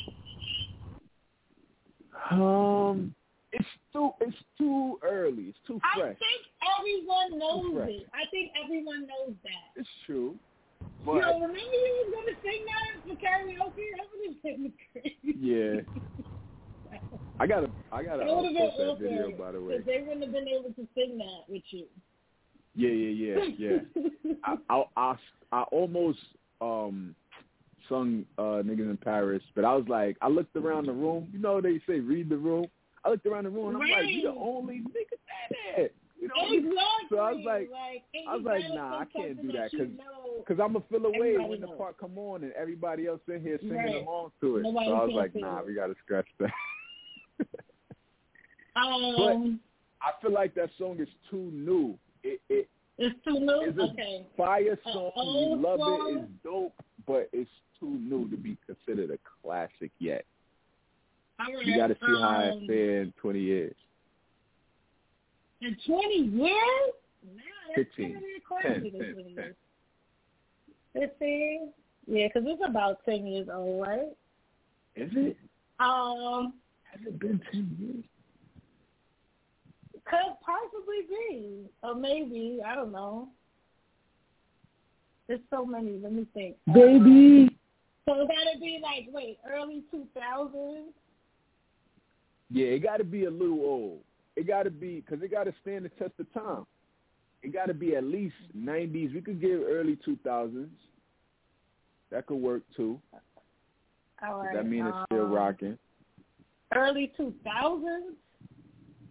Um, 2.31 3.15
it's 3.53 3.65
too 3.93 4.11
it's 4.21 4.37
too 4.59 4.99
early. 5.03 5.45
It's 5.45 5.59
too 5.67 5.81
I 5.83 6.01
think 6.01 6.19
everyone 6.79 7.39
knows 7.39 7.89
it. 7.89 8.07
I 8.13 8.29
think 8.31 8.53
everyone 8.63 9.07
knows 9.07 9.35
that. 9.43 9.81
It's 9.81 9.89
true, 10.07 10.37
but 11.05 11.15
Yo, 11.15 11.33
remember 11.35 11.59
you 11.59 12.05
was 12.05 12.15
gonna 12.15 12.37
sing 12.43 12.63
that 12.69 12.93
for 13.07 13.17
karaoke? 13.17 13.87
That 13.97 14.07
would 14.11 14.23
have 14.27 14.43
been 14.43 14.73
crazy. 14.93 15.39
yeah, 15.41 15.81
I 17.41 17.47
gotta 17.47 17.71
I 17.91 18.03
gotta 18.03 18.23
uh, 18.23 18.37
would 18.37 18.45
have 18.45 18.55
been 18.55 18.71
post 18.71 19.01
that 19.01 19.09
video 19.09 19.31
by 19.37 19.53
the 19.53 19.61
way. 19.61 19.79
because 19.79 19.87
they 19.87 20.01
wouldn't 20.03 20.23
have 20.23 20.33
been 20.33 20.47
able 20.49 20.73
to 20.75 20.87
sing 20.95 21.19
that 21.19 21.49
with 21.49 21.63
you. 21.71 21.87
Yeah, 22.75 22.91
yeah, 22.91 23.45
yeah, 23.59 23.79
yeah. 24.25 24.33
I, 24.45 24.57
I 24.69 24.85
I 24.97 25.15
I 25.53 25.63
almost 25.73 26.19
um 26.61 27.15
sung 27.89 28.25
uh 28.39 28.63
niggas 28.63 28.91
in 28.91 28.99
Paris, 29.03 29.43
but 29.57 29.65
I 29.65 29.75
was 29.75 29.87
like 29.89 30.17
I 30.21 30.29
looked 30.29 30.55
around 30.55 30.87
the 30.87 30.93
room. 30.93 31.29
You 31.33 31.39
know 31.41 31.61
they 31.61 31.81
say 31.89 32.01
read 32.01 32.29
the 32.29 32.37
room. 32.37 32.67
I 33.05 33.09
looked 33.09 33.25
around 33.27 33.45
the 33.45 33.51
room 33.51 33.75
and 33.75 33.83
I'm 33.83 33.91
like, 33.91 34.07
you 34.13 34.23
the 34.23 34.29
Right. 34.29 34.37
only 34.39 34.75
nigga 34.81 35.17
that. 35.77 35.91
You 36.21 36.29
know, 36.29 36.35
exactly. 36.53 36.77
So 37.09 37.17
I 37.17 37.33
was 37.33 37.43
like- 37.47 37.71
like 37.71 38.05
I 38.29 38.37
was 38.37 38.45
like, 38.45 38.63
nah, 38.75 38.99
I 39.01 39.05
can't 39.07 39.41
do 39.41 39.51
that 39.53 39.73
you 39.73 39.79
'cause- 39.79 39.89
know. 39.97 40.45
Cause 40.47 40.59
I'm 40.63 40.73
gonna 40.75 40.85
feel 40.91 41.05
away 41.07 41.37
when 41.39 41.61
the 41.61 41.67
knows. 41.67 41.79
part 41.79 41.97
come 41.99 42.19
on 42.19 42.43
and 42.45 42.53
everybody 42.53 43.07
else 43.07 43.21
in 43.29 43.41
here 43.41 43.59
singing 43.61 43.77
Right. 43.77 44.07
along 44.07 44.33
to 44.43 44.57
it. 44.59 44.63
Nobody 44.63 44.87
so 44.87 44.93
I 44.93 45.05
was 45.05 45.15
like, 45.15 45.35
nah, 45.35 45.61
it. 45.61 45.67
we 45.67 45.75
gotta 45.75 45.95
scratch 46.05 46.27
that. 46.41 46.51
Um, 48.77 49.61
I 50.01 50.13
feel 50.23 50.33
like 50.33 50.55
that 50.55 50.71
song 50.79 51.01
is 51.01 51.09
too 51.29 51.51
new. 51.53 51.99
It 52.23 52.41
it 52.49 52.69
it's 52.99 53.17
too 53.25 53.41
new. 53.41 53.63
is 53.63 53.77
a 53.79 53.83
Okay. 53.83 54.27
fire 54.37 54.79
song. 54.85 55.11
we 55.17 55.61
love 55.61 55.81
song? 55.81 56.07
it. 56.09 56.23
It's 56.23 56.31
dope, 56.45 56.75
but 57.07 57.29
it's 57.33 57.51
too 57.81 57.91
new 57.91 58.29
to 58.31 58.37
be 58.37 58.57
considered 58.67 59.11
a 59.11 59.19
classic 59.43 59.91
yet. 59.99 60.25
Right. 61.39 61.67
You 61.67 61.77
got 61.77 61.89
to 61.89 61.95
see 61.95 62.21
how 62.23 62.53
um, 62.53 62.63
it 62.63 62.67
fare 62.67 63.03
in 63.03 63.13
20 63.21 63.41
years. 63.41 63.75
In 65.63 65.77
20 65.87 66.15
years? 66.15 66.93
Nah, 67.25 67.43
that's 67.75 67.89
15. 67.97 68.13
gonna 68.13 68.27
crazy 68.63 68.91
10, 68.91 69.01
in 69.01 69.35
10, 69.35 69.55
15? 71.09 71.73
Yeah, 72.07 72.29
because 72.29 72.43
it's 72.47 72.63
about 72.67 73.05
10 73.05 73.27
years 73.27 73.49
old, 73.53 73.87
right? 73.87 74.09
Is 74.97 75.11
it? 75.15 75.37
Um, 75.79 76.55
Has 76.93 77.01
it 77.07 77.19
been 77.19 77.41
10 77.53 77.77
years? 77.81 78.05
Could 80.05 80.19
possibly 80.45 81.07
be, 81.09 81.67
or 81.83 81.95
maybe 81.95 82.61
I 82.67 82.75
don't 82.75 82.91
know. 82.91 83.29
There's 85.29 85.41
so 85.51 85.65
many. 85.65 86.01
Let 86.03 86.13
me 86.13 86.27
think. 86.35 86.57
Baby. 86.67 87.57
So 88.09 88.21
it 88.21 88.27
gotta 88.27 88.59
be 88.61 88.81
like 88.83 89.07
wait, 89.13 89.39
early 89.49 89.85
two 89.93 90.07
thousands. 90.19 90.93
Yeah, 92.51 92.67
it 92.67 92.83
got 92.83 92.97
to 92.97 93.05
be 93.05 93.27
a 93.27 93.31
little 93.31 93.61
old. 93.61 94.01
It 94.35 94.49
got 94.49 94.65
to 94.65 94.71
be 94.71 94.97
because 94.97 95.23
it 95.23 95.31
got 95.31 95.45
to 95.45 95.55
stand 95.63 95.85
the 95.85 95.91
test 95.91 96.13
of 96.19 96.33
time. 96.35 96.67
It 97.43 97.53
got 97.53 97.67
to 97.67 97.75
be 97.75 97.95
at 97.95 98.03
least 98.03 98.35
nineties. 98.53 99.13
We 99.15 99.21
could 99.21 99.41
give 99.41 99.61
early 99.61 99.97
two 100.05 100.19
thousands. 100.25 100.77
That 102.11 102.27
could 102.27 102.39
work 102.39 102.63
too. 102.77 102.99
All 104.27 104.43
right. 104.43 104.55
That 104.55 104.67
mean 104.67 104.87
it's 104.87 104.97
still 105.07 105.27
um, 105.27 105.33
rocking. 105.33 105.79
Early 106.75 107.13
two 107.17 107.35
thousands. 107.45 108.17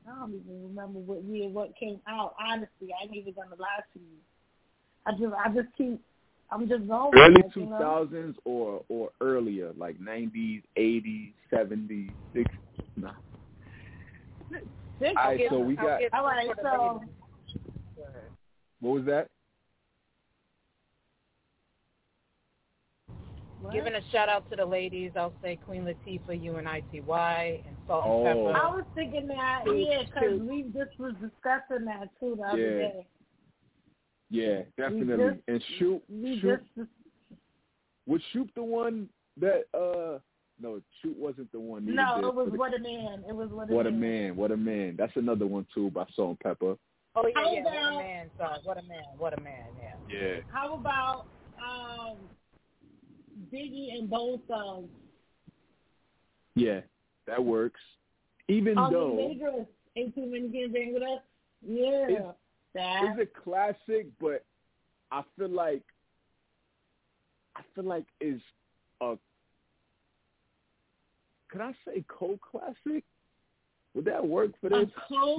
I 0.08 0.20
don't 0.20 0.34
even 0.34 0.64
remember 0.70 1.00
what 1.00 1.24
year 1.24 1.50
what 1.50 1.76
came 1.78 2.00
out. 2.08 2.36
Honestly, 2.42 2.90
I 3.00 3.04
ain't 3.04 3.16
even 3.16 3.34
gonna 3.34 3.56
lie 3.60 3.84
to 3.94 4.00
you. 4.00 4.18
I 5.06 5.12
just 5.12 5.34
I 5.34 5.50
just 5.54 5.76
keep 5.78 6.02
I'm 6.52 6.68
just 6.68 6.88
going 6.88 7.12
with 7.12 7.22
Early 7.22 7.44
two 7.54 7.68
thousands 7.78 8.38
you 8.46 8.52
know? 8.52 8.58
or 8.58 8.84
or 8.90 9.10
earlier, 9.22 9.72
like 9.78 10.00
nineties, 10.00 10.64
eighties, 10.78 11.34
seventies, 11.50 12.12
sixties. 12.34 12.60
Nah. 12.96 13.12
Six- 15.00 15.16
All 15.18 15.30
right, 15.30 15.42
so 15.50 15.60
we 15.60 15.76
got 15.76 16.00
get 16.00 16.14
All 16.14 16.24
right, 16.24 16.50
so 16.62 17.00
ladies. 17.00 17.10
Go 17.96 18.04
ahead. 18.04 18.32
what 18.80 18.92
was 18.96 19.06
that? 19.06 19.28
What? 23.62 23.74
Giving 23.74 23.94
a 23.96 24.02
shout 24.12 24.30
out 24.30 24.50
to 24.52 24.56
the 24.56 24.66
ladies, 24.66 25.12
I'll 25.18 25.34
say 25.42 25.58
Queen 25.66 25.84
Latifah, 25.84 26.42
UNITY, 26.42 26.58
and 26.60 26.68
ITY, 26.68 27.62
and 27.68 27.76
Salt 27.88 28.04
Oh. 28.08 28.26
and 28.26 28.40
Pepa. 28.40 28.56
I 28.56 28.76
was 28.76 28.86
thinking 28.96 29.28
that, 29.28 29.64
yeah, 29.66 30.04
because 30.04 30.40
we 30.42 30.64
just 30.74 30.98
was 30.98 31.14
discussing 31.22 31.86
that 31.86 32.08
too 32.20 32.36
the 32.38 32.44
other 32.44 32.58
Yeah. 32.58 32.78
day. 32.88 33.08
Yeah, 34.30 34.62
definitely. 34.78 35.36
just- 35.36 35.48
and 35.48 35.64
shoot, 35.78 36.04
We 36.10 36.40
shoot 36.40 36.62
just 36.76 36.90
was 38.08 38.22
shoot 38.32 38.50
the 38.56 38.64
one 38.64 39.10
that 39.38 39.66
uh 39.74 40.20
no, 40.62 40.82
shoot 41.02 41.16
wasn't 41.18 41.52
the 41.52 41.60
one. 41.60 41.86
No, 41.86 42.28
it 42.28 42.36
was 42.36 42.50
what 42.52 42.74
a 42.74 42.80
man. 42.80 43.24
It 43.28 43.34
was 43.34 43.50
what 43.50 43.70
a 43.70 43.74
What 43.74 43.88
a 43.88 43.92
man. 43.92 44.00
man, 44.02 44.36
what 44.36 44.52
a 44.52 44.58
man. 44.58 44.96
That's 44.98 45.16
another 45.16 45.48
one 45.48 45.66
too 45.74 45.90
by 45.92 46.06
Salt-N-Pepa. 46.16 46.78
Oh 47.16 47.28
yeah, 47.28 47.34
How 47.36 47.52
yeah, 47.52 47.62
what 47.64 47.74
a 47.74 47.98
man, 47.98 48.30
sorry, 48.38 48.60
what 48.64 48.78
a 48.78 48.84
man, 48.84 49.04
what 49.18 49.38
a 49.38 49.42
man, 49.42 49.66
yeah. 49.82 49.96
Yeah. 50.10 50.42
How 50.52 50.74
about 50.76 51.26
um, 51.62 52.18
Biggie 53.54 53.98
and 53.98 54.10
Bone 54.10 54.40
Thugs? 54.48 54.88
Yeah, 56.56 56.82
that 57.28 57.44
works. 57.44 57.80
Even 58.48 58.78
All 58.78 58.92
though 58.92 59.16
the 59.16 59.22
dangerous. 59.22 59.68
Ain't 59.96 60.16
too 60.16 60.26
many 60.26 60.50
kids 60.50 60.74
bang 60.74 60.94
with 60.94 61.04
us. 61.04 61.22
Yeah, 61.62 62.08
It's- 62.10 62.36
that. 62.74 63.18
it's 63.18 63.20
a 63.36 63.42
classic, 63.42 64.08
but 64.20 64.46
I 65.12 65.24
feel 65.36 65.50
like 65.50 65.84
I 67.56 67.62
feel 67.76 67.84
like 67.84 68.06
is 68.22 68.42
a 69.02 69.18
could 71.50 71.62
I 71.62 71.74
say 71.86 72.04
cult 72.08 72.40
classic? 72.42 73.04
Would 73.96 74.06
that 74.06 74.26
work 74.26 74.52
for 74.62 74.68
a 74.68 74.86
this? 74.86 74.90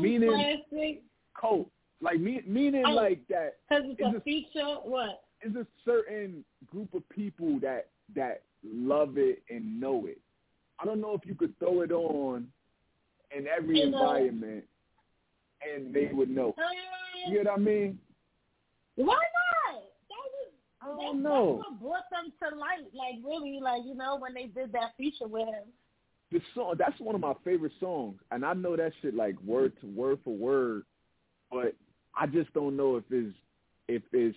meaning- 0.00 0.28
classic 0.30 1.02
Cult. 1.34 1.70
Like 2.02 2.18
me, 2.18 2.42
meaning 2.46 2.84
Oh. 2.86 2.90
like 2.92 3.26
that 3.28 3.58
because 3.68 3.84
it's 3.90 4.00
Is 4.00 4.06
a 4.14 4.16
it- 4.16 4.22
feature. 4.24 4.74
What? 4.84 5.24
is 5.42 5.56
a 5.56 5.66
certain 5.86 6.44
group 6.66 6.92
of 6.92 7.08
people 7.08 7.58
that 7.60 7.88
that 8.14 8.42
love 8.64 9.16
it 9.16 9.42
and 9.50 9.80
know 9.80 10.06
it. 10.06 10.18
I 10.78 10.84
don't 10.84 11.00
know 11.00 11.14
if 11.14 11.26
you 11.26 11.34
could 11.34 11.58
throw 11.58 11.82
it 11.82 11.92
on 11.92 12.46
in 13.36 13.46
every 13.46 13.80
a- 13.80 13.86
environment 13.86 14.64
and 15.62 15.94
they 15.94 16.10
would 16.12 16.30
know. 16.30 16.54
Uh, 16.58 16.62
You 17.30 17.44
know 17.44 17.50
what 17.50 17.60
I 17.60 17.62
mean? 17.62 17.99
why 18.96 19.14
not? 19.14 19.82
That 20.08 20.26
was 20.32 20.52
I 20.82 20.86
that, 20.88 20.96
don't 21.02 21.23
know. 21.23 21.56
That's 21.62 21.70
what 21.70 21.80
brought 21.80 22.10
them 22.10 22.32
to 22.52 22.56
light. 22.58 22.92
Like 22.94 23.16
really, 23.25 23.60
like 23.60 23.82
you 23.84 23.94
know 23.94 24.18
when 24.18 24.34
they 24.34 24.46
did 24.46 24.73
that 24.73 24.96
feature 24.96 25.28
with 25.28 25.49
him. 25.49 25.64
The 26.32 26.40
song 26.54 26.75
that's 26.78 26.99
one 27.00 27.14
of 27.14 27.20
my 27.20 27.34
favorite 27.44 27.73
songs, 27.80 28.18
and 28.30 28.44
I 28.44 28.54
know 28.54 28.76
that 28.76 28.92
shit 29.02 29.14
like 29.14 29.40
word 29.42 29.73
to 29.80 29.86
word 29.86 30.18
for 30.25 30.34
word, 30.34 30.84
but 31.50 31.75
I 32.16 32.26
just 32.26 32.52
don't 32.54 32.76
know 32.76 32.96
if 32.96 33.04
it's 33.10 33.36
if 33.88 34.02
it's 34.12 34.36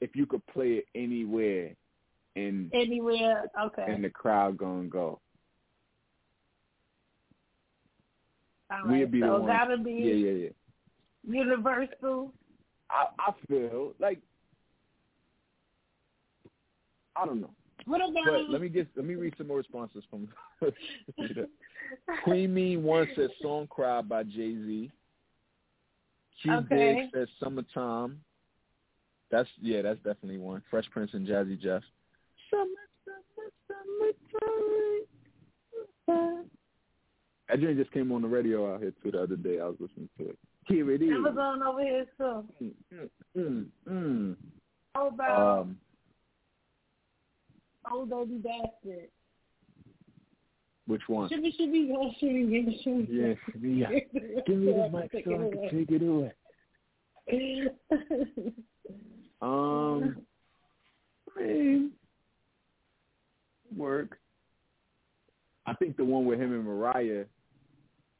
if 0.00 0.14
you 0.14 0.26
could 0.26 0.46
play 0.48 0.82
it 0.82 0.86
anywhere 0.94 1.74
and 2.36 2.70
Anywhere, 2.72 3.50
okay. 3.60 3.84
and 3.88 4.04
the 4.04 4.10
crowd 4.10 4.56
gonna 4.56 4.88
go. 4.88 5.20
All 8.72 8.84
right, 8.84 9.10
be 9.10 9.20
the 9.20 9.26
so 9.26 9.40
ones- 9.40 9.46
gotta 9.52 9.78
be 9.78 9.92
Yeah, 9.92 10.14
yeah, 10.14 10.30
yeah. 10.44 10.48
universal. 11.24 12.32
I 12.90 13.06
I 13.18 13.32
feel 13.48 13.94
like 13.98 14.20
I 17.16 17.26
don't 17.26 17.40
know. 17.40 17.50
What 17.86 18.00
about 18.00 18.24
But 18.24 18.50
let 18.50 18.60
me 18.60 18.68
get 18.68 18.86
let 18.96 19.04
me 19.04 19.14
read 19.16 19.34
some 19.36 19.48
more 19.48 19.56
responses 19.56 20.04
from 20.10 20.28
Queen 22.24 22.54
Mean 22.54 22.82
One 22.84 23.08
says 23.16 23.30
Song 23.42 23.66
Cry 23.66 24.00
by 24.02 24.22
Jay 24.22 24.54
Z. 24.54 24.90
Q 26.42 26.52
Okay. 26.54 26.94
Big 26.94 27.10
says 27.12 27.28
Summertime. 27.42 28.20
That's 29.30 29.48
yeah, 29.60 29.82
that's 29.82 29.98
definitely 29.98 30.38
one. 30.38 30.62
Fresh 30.70 30.88
Prince 30.90 31.12
and 31.14 31.26
Jazzy 31.26 31.60
Jeff. 31.60 31.82
That 37.48 37.60
joint 37.60 37.78
just 37.78 37.92
came 37.92 38.12
on 38.12 38.22
the 38.22 38.28
radio 38.28 38.74
out 38.74 38.80
here 38.80 38.92
too 39.02 39.10
the 39.10 39.22
other 39.22 39.36
day. 39.36 39.58
I 39.60 39.64
was 39.64 39.76
listening 39.80 40.08
to 40.18 40.30
it. 40.30 40.38
Here 40.66 40.90
it 40.92 41.02
is. 41.02 41.10
Amazon 41.10 41.62
over 41.62 41.82
here 41.82 42.06
too. 42.16 42.44
Mm, 42.62 42.74
mm, 43.36 43.66
mm, 43.88 44.36
How 44.94 45.10
mm. 45.10 45.14
about 45.14 45.60
Um, 45.60 45.78
Ol' 47.90 48.06
Dirty 48.06 48.38
Bastard? 48.38 49.08
which 50.86 51.02
one? 51.08 51.28
Shimmy, 51.28 51.52
shimmy, 51.56 51.88
go, 51.88 52.10
shimmy, 52.18 52.44
shimmy, 52.50 52.80
shimmy. 52.82 53.06
Yes, 53.10 53.36
yeah. 53.60 53.90
Give 54.46 54.58
me 54.58 54.72
the 54.72 54.88
mic 54.92 55.10
so 55.12 55.18
I 55.18 55.22
can 55.22 55.68
take 55.70 55.90
it 55.90 56.02
away. 56.02 56.32
Um, 59.42 60.26
I 61.34 61.40
mean, 61.42 61.89
work. 63.80 64.18
I 65.66 65.74
think 65.74 65.96
the 65.96 66.04
one 66.04 66.26
with 66.26 66.38
him 66.40 66.52
and 66.52 66.64
Mariah 66.64 67.24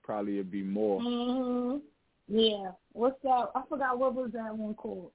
probably 0.02 0.36
would 0.38 0.50
be 0.50 0.62
more. 0.62 1.00
hmm 1.00 1.76
Yeah. 2.28 2.72
What's 2.92 3.22
that? 3.22 3.50
I 3.54 3.62
forgot 3.68 3.98
what 3.98 4.14
was 4.14 4.32
that 4.32 4.56
one 4.56 4.74
called. 4.74 5.12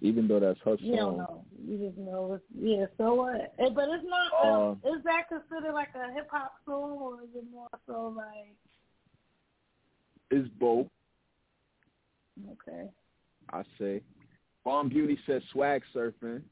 Even 0.00 0.28
though 0.28 0.40
that's 0.40 0.58
her 0.64 0.76
song. 0.76 0.86
You 0.86 0.96
don't 0.96 1.18
know. 1.18 1.44
You 1.66 1.78
just 1.86 1.98
know. 1.98 2.34
It's, 2.34 2.44
yeah. 2.58 2.86
So 2.98 3.14
what? 3.14 3.54
Eh, 3.58 3.70
But 3.74 3.88
it's 3.88 4.04
not. 4.06 4.32
Uh, 4.44 4.72
is 4.90 5.02
that 5.04 5.28
considered 5.28 5.72
like 5.72 5.88
a 5.94 6.12
hip 6.12 6.28
hop 6.30 6.52
song, 6.66 6.98
or 7.00 7.22
is 7.22 7.28
it 7.34 7.44
more 7.50 7.68
so 7.86 8.14
like? 8.16 8.54
It's 10.30 10.48
both, 10.60 10.86
Okay. 12.52 12.88
I 13.52 13.62
say. 13.78 14.02
Bomb 14.64 14.88
Beauty 14.88 15.18
says 15.26 15.42
swag 15.52 15.82
surfing. 15.94 16.42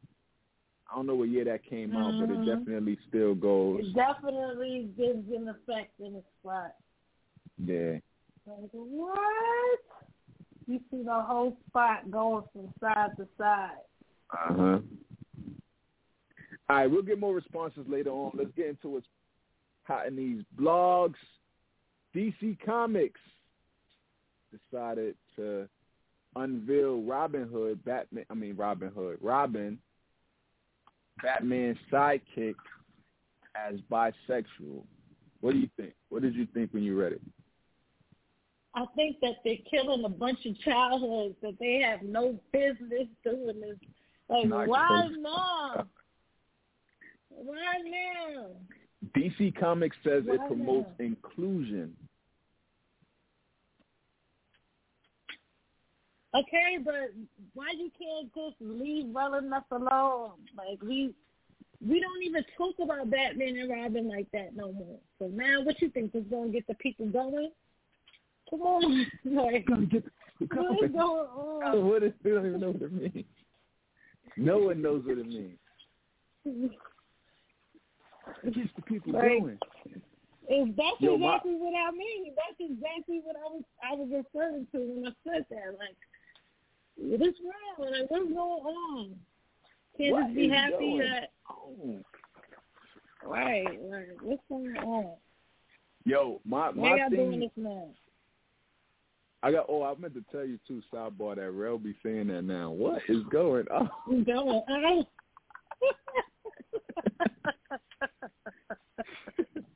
I 0.90 0.96
don't 0.96 1.06
know 1.06 1.14
what 1.14 1.28
year 1.28 1.44
that 1.44 1.64
came 1.64 1.96
out, 1.96 2.12
but 2.20 2.30
it 2.30 2.38
Mhm. 2.38 2.44
definitely 2.44 2.96
still 3.08 3.34
goes. 3.34 3.86
It 3.86 3.94
definitely 3.94 4.84
gives 4.96 5.28
an 5.32 5.48
effect 5.48 5.98
in 5.98 6.14
the 6.14 6.22
spot. 6.40 6.76
Yeah. 7.58 7.98
Like 8.46 8.70
what? 8.72 9.80
You 10.66 10.80
see 10.90 11.02
the 11.02 11.22
whole 11.22 11.56
spot 11.68 12.10
going 12.10 12.44
from 12.52 12.72
side 12.80 13.16
to 13.16 13.28
side. 13.38 13.78
Uh 14.30 14.54
huh. 14.54 14.80
All 16.68 16.76
right, 16.76 16.86
we'll 16.86 17.02
get 17.02 17.18
more 17.18 17.34
responses 17.34 17.86
later 17.88 18.10
on. 18.10 18.32
Let's 18.34 18.52
get 18.52 18.68
into 18.68 18.88
what's 18.88 19.06
hot 19.84 20.06
in 20.06 20.16
these 20.16 20.42
blogs. 20.56 21.16
DC 22.14 22.56
Comics 22.64 23.20
decided 24.50 25.16
to 25.36 25.68
unveil 26.36 27.02
Robin 27.02 27.48
Hood, 27.48 27.84
Batman. 27.84 28.24
I 28.30 28.34
mean 28.34 28.56
Robin 28.56 28.90
Hood, 28.90 29.18
Robin, 29.20 29.78
Batman's 31.22 31.78
sidekick 31.92 32.54
as 33.54 33.76
bisexual. 33.90 34.84
What 35.40 35.52
do 35.52 35.58
you 35.58 35.68
think? 35.76 35.92
What 36.08 36.22
did 36.22 36.34
you 36.34 36.46
think 36.54 36.72
when 36.72 36.82
you 36.82 36.98
read 36.98 37.12
it? 37.12 37.20
I 38.74 38.86
think 38.96 39.16
that 39.20 39.34
they're 39.44 39.54
killing 39.70 40.04
a 40.04 40.08
bunch 40.08 40.44
of 40.46 40.58
childhoods 40.60 41.36
that 41.42 41.56
they 41.60 41.80
have 41.80 42.02
no 42.02 42.38
business 42.52 43.06
doing 43.24 43.60
this. 43.60 43.78
Like, 44.28 44.46
Not 44.48 44.66
why 44.66 44.88
close. 44.88 45.16
now? 45.20 45.86
Why 47.28 47.74
now? 47.84 48.46
DC 49.16 49.58
Comics 49.58 49.96
says 50.02 50.24
it 50.26 50.40
promotes 50.48 50.88
not? 50.98 51.06
inclusion. 51.06 51.94
Okay, 56.36 56.78
but 56.84 57.12
why 57.54 57.70
you 57.76 57.90
can't 57.98 58.32
just 58.34 58.56
leave 58.60 59.06
well 59.06 59.34
enough 59.34 59.64
alone? 59.70 60.32
Like 60.56 60.82
we 60.82 61.14
we 61.86 62.00
don't 62.00 62.22
even 62.22 62.44
talk 62.56 62.74
about 62.82 63.10
Batman 63.10 63.56
and 63.56 63.70
Robin 63.70 64.08
like 64.08 64.30
that 64.32 64.56
no 64.56 64.72
more. 64.72 64.98
So 65.18 65.26
now, 65.28 65.62
what 65.62 65.80
you 65.82 65.90
think 65.90 66.14
is 66.14 66.24
going 66.30 66.50
to 66.50 66.52
get 66.52 66.66
the 66.66 66.74
people 66.74 67.06
going? 67.06 67.50
Come 68.50 68.62
on, 68.62 69.06
like, 69.24 69.66
get 69.90 70.04
what 70.52 70.84
is 70.84 70.90
going 70.90 70.94
on? 70.94 71.86
what 71.88 72.02
is, 72.02 72.12
we 72.22 72.30
don't 72.30 72.46
even 72.46 72.60
know 72.60 72.70
what 72.70 72.82
it 72.82 72.92
means. 72.92 73.24
No 74.36 74.58
one 74.58 74.82
knows 74.82 75.02
what 75.04 75.18
it 75.18 75.26
means. 75.26 75.58
It 76.44 78.54
gets 78.54 78.70
the 78.76 78.82
people 78.82 79.12
Right. 79.12 79.40
going. 79.40 79.58
Is 80.48 80.68
that's 80.76 81.00
Yo, 81.00 81.16
my- 81.16 81.36
exactly 81.36 81.54
what 81.54 81.74
I 81.74 81.90
mean? 81.92 82.34
That's 82.36 82.60
exactly 82.60 83.20
what 83.24 83.36
I 83.36 83.48
was 83.48 83.62
I 83.82 83.94
was 83.94 84.08
referring 84.12 84.66
to 84.72 84.78
when 84.78 85.06
I 85.06 85.12
said 85.24 85.46
that. 85.48 85.78
Like, 85.78 85.96
what's 86.96 87.38
wrong? 87.78 87.90
Like, 87.90 88.10
what's 88.10 88.28
going 88.28 88.34
on? 88.38 89.16
Can't 89.96 90.12
What 90.12 90.24
just 90.24 90.34
be 90.36 90.48
happy 90.48 90.98
that 90.98 91.30
on? 91.48 92.04
right? 93.24 93.64
Like, 93.64 94.08
what's 94.22 94.42
going 94.48 94.76
on? 94.76 95.12
Yo, 96.04 96.40
my 96.44 96.70
my 96.72 96.96
y'all 96.96 97.10
doing 97.10 97.30
thing. 97.30 97.40
this 97.40 97.50
now? 97.56 97.88
I 99.42 99.52
got. 99.52 99.66
Oh, 99.68 99.82
I 99.82 99.94
meant 100.00 100.14
to 100.14 100.24
tell 100.32 100.44
you 100.44 100.58
too. 100.66 100.82
Sidebar 100.92 101.36
that 101.36 101.50
Rel 101.50 101.78
be 101.78 101.94
saying 102.02 102.28
that 102.28 102.42
now. 102.42 102.70
What 102.70 103.02
is 103.08 103.22
going 103.30 103.66
on? 103.68 103.90
What's 104.06 104.24
going 104.24 104.62
on? 104.68 105.06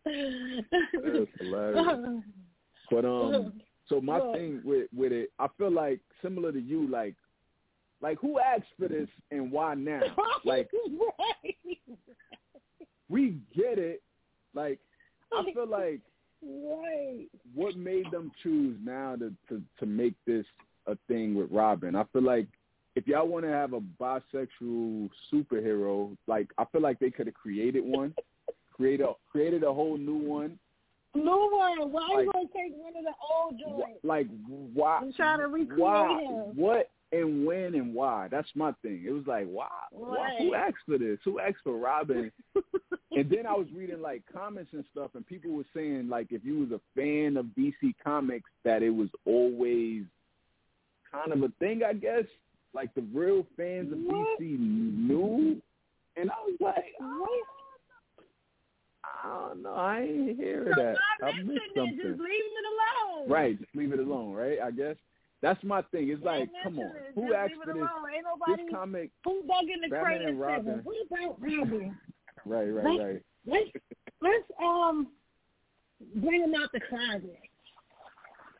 That's 0.04 1.30
hilarious. 1.38 2.22
But 2.90 3.04
um, 3.04 3.60
so 3.88 4.00
my 4.00 4.18
Look. 4.18 4.34
thing 4.34 4.60
with 4.64 4.88
with 4.94 5.12
it, 5.12 5.30
I 5.38 5.46
feel 5.56 5.72
like 5.72 6.00
similar 6.22 6.52
to 6.52 6.60
you, 6.60 6.88
like 6.88 7.14
like 8.00 8.18
who 8.20 8.38
asked 8.38 8.72
for 8.78 8.88
this 8.88 9.08
and 9.30 9.50
why 9.50 9.74
now? 9.74 10.00
Like 10.44 10.70
right. 10.72 11.56
we 13.08 13.36
get 13.54 13.78
it. 13.78 14.02
Like 14.54 14.78
I 15.32 15.44
feel 15.52 15.66
like 15.68 16.00
right. 16.42 17.26
what 17.54 17.76
made 17.76 18.10
them 18.10 18.30
choose 18.42 18.76
now 18.84 19.16
to 19.16 19.32
to 19.48 19.62
to 19.80 19.86
make 19.86 20.14
this 20.26 20.46
a 20.86 20.96
thing 21.08 21.34
with 21.34 21.50
Robin? 21.50 21.96
I 21.96 22.04
feel 22.12 22.22
like 22.22 22.46
if 22.94 23.06
y'all 23.06 23.28
want 23.28 23.44
to 23.44 23.50
have 23.50 23.72
a 23.74 23.80
bisexual 23.80 25.08
superhero, 25.32 26.16
like 26.26 26.48
I 26.58 26.64
feel 26.66 26.82
like 26.82 26.98
they 26.98 27.10
could 27.10 27.26
have 27.26 27.34
created 27.34 27.84
one, 27.84 28.14
create 28.72 29.00
a 29.00 29.12
created 29.30 29.62
a 29.62 29.72
whole 29.72 29.96
new 29.96 30.18
one. 30.18 30.58
One. 31.14 31.92
Why 31.92 32.08
you 32.10 32.16
Like- 32.26 32.32
gonna 32.32 32.48
take 32.54 32.72
one 32.76 32.96
of 32.96 33.04
the 33.04 33.14
old 33.32 33.60
Wh- 33.82 34.04
Like 34.04 34.26
why? 34.74 34.98
I'm 34.98 35.12
trying 35.12 35.38
to 35.40 35.48
recreate 35.48 35.78
why? 35.80 36.22
him. 36.22 36.56
What 36.56 36.90
and 37.10 37.46
when 37.46 37.74
and 37.74 37.94
why? 37.94 38.28
That's 38.28 38.48
my 38.54 38.72
thing. 38.82 39.02
It 39.06 39.10
was 39.10 39.26
like 39.26 39.46
why? 39.48 39.68
why 39.90 40.36
who 40.38 40.54
asked 40.54 40.84
for 40.86 40.98
this? 40.98 41.18
Who 41.24 41.40
asked 41.40 41.58
for 41.64 41.76
Robin? 41.78 42.30
and 43.12 43.30
then 43.30 43.46
I 43.46 43.54
was 43.54 43.66
reading 43.74 44.00
like 44.02 44.22
comments 44.32 44.72
and 44.74 44.84
stuff, 44.92 45.10
and 45.14 45.26
people 45.26 45.52
were 45.52 45.64
saying 45.74 46.08
like 46.08 46.30
if 46.32 46.44
you 46.44 46.58
was 46.60 46.70
a 46.72 46.80
fan 46.94 47.36
of 47.36 47.46
DC 47.56 47.94
Comics, 48.04 48.50
that 48.64 48.82
it 48.82 48.90
was 48.90 49.08
always 49.24 50.04
kind 51.10 51.32
of 51.32 51.42
a 51.42 51.48
thing, 51.58 51.82
I 51.82 51.94
guess. 51.94 52.24
Like 52.74 52.94
the 52.94 53.02
real 53.14 53.46
fans 53.56 53.92
of 53.92 53.98
What? 54.00 54.38
DC 54.38 54.58
knew, 54.58 55.60
and 56.16 56.30
I 56.30 56.34
was 56.46 56.56
like, 56.60 56.84
What? 56.98 57.44
I 59.24 59.48
don't 59.48 59.62
know, 59.62 59.74
I 59.74 60.00
ain't 60.02 60.36
hear 60.38 60.72
So 60.74 60.82
that. 60.82 60.96
I 61.26 61.42
missed 61.42 61.50
it? 61.56 61.62
something. 61.76 61.96
Just 61.96 62.20
leave 62.20 62.30
it 62.30 62.66
alone. 62.72 63.28
Right, 63.30 63.58
just 63.58 63.74
leave 63.74 63.92
it 63.92 63.98
alone, 63.98 64.32
right? 64.32 64.58
I 64.62 64.70
guess 64.70 64.96
that's 65.42 65.62
my 65.64 65.82
thing. 65.82 66.08
It's 66.10 66.22
like, 66.24 66.48
come 66.62 66.78
on, 66.78 66.86
it. 66.96 67.12
who 67.14 67.22
Just 67.28 67.34
asked 67.34 67.50
leave 67.52 67.62
for 67.64 67.70
it 67.70 67.74
this? 67.74 67.82
alone. 67.82 68.10
Ain't 68.14 68.58
This 68.58 68.66
comic, 68.74 69.10
who 69.24 69.42
dug 69.42 69.68
in 69.72 69.80
the 69.82 69.88
crate 69.96 70.22
and 70.22 70.40
Robin. 70.40 70.80
"What 70.84 70.96
about 71.10 71.40
Robin? 71.40 71.98
right, 72.46 72.64
right, 72.68 72.84
Let's- 72.84 72.98
right. 73.02 73.22
Let's 73.46 73.70
let's 74.20 74.44
um 74.62 75.08
bring 76.16 76.42
him 76.42 76.54
out 76.54 76.70
the 76.72 76.80
closet." 76.80 77.38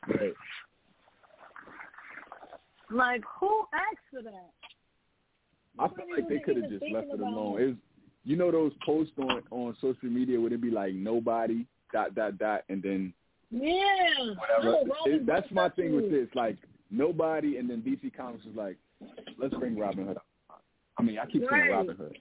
Right. 0.09 0.35
Like, 2.91 3.23
who 3.39 3.65
asked 3.75 4.07
for 4.11 4.23
that? 4.23 4.51
I 5.79 5.89
feel 5.89 6.07
like 6.17 6.29
they 6.29 6.39
could 6.39 6.57
have 6.57 6.71
just 6.71 6.85
left 6.91 7.09
it 7.13 7.21
alone. 7.21 7.61
It 7.61 7.67
was, 7.67 7.77
you 8.29 8.37
know, 8.37 8.51
those 8.51 8.73
posts 8.85 9.15
on 9.19 9.43
on 9.51 9.75
social 9.81 10.11
media 10.11 10.39
where 10.39 10.53
it 10.53 10.61
be 10.61 10.71
like 10.71 10.93
nobody 10.93 11.65
dot 11.93 12.15
dot 12.15 12.37
dot, 12.39 12.63
and 12.69 12.83
then 12.83 13.13
Yeah. 13.51 14.35
whatever. 14.37 14.77
Oh, 15.01 15.11
It- 15.11 15.25
that's 15.25 15.51
my 15.51 15.71
thing 15.71 15.97
with 15.97 16.11
this. 16.11 16.29
Like 16.35 16.59
nobody, 16.91 17.57
and 17.57 17.69
then 17.71 17.81
DC 17.83 18.11
Comics 18.15 18.45
is 18.45 18.55
like, 18.55 18.77
let's 19.39 19.55
bring 19.55 19.79
Robin 19.79 20.07
Hood. 20.09 20.19
up. 20.19 20.27
I 20.99 21.03
mean, 21.03 21.19
I 21.19 21.25
keep 21.25 21.43
saying 21.49 21.71
Robin 21.71 21.97
Hood. 21.97 22.19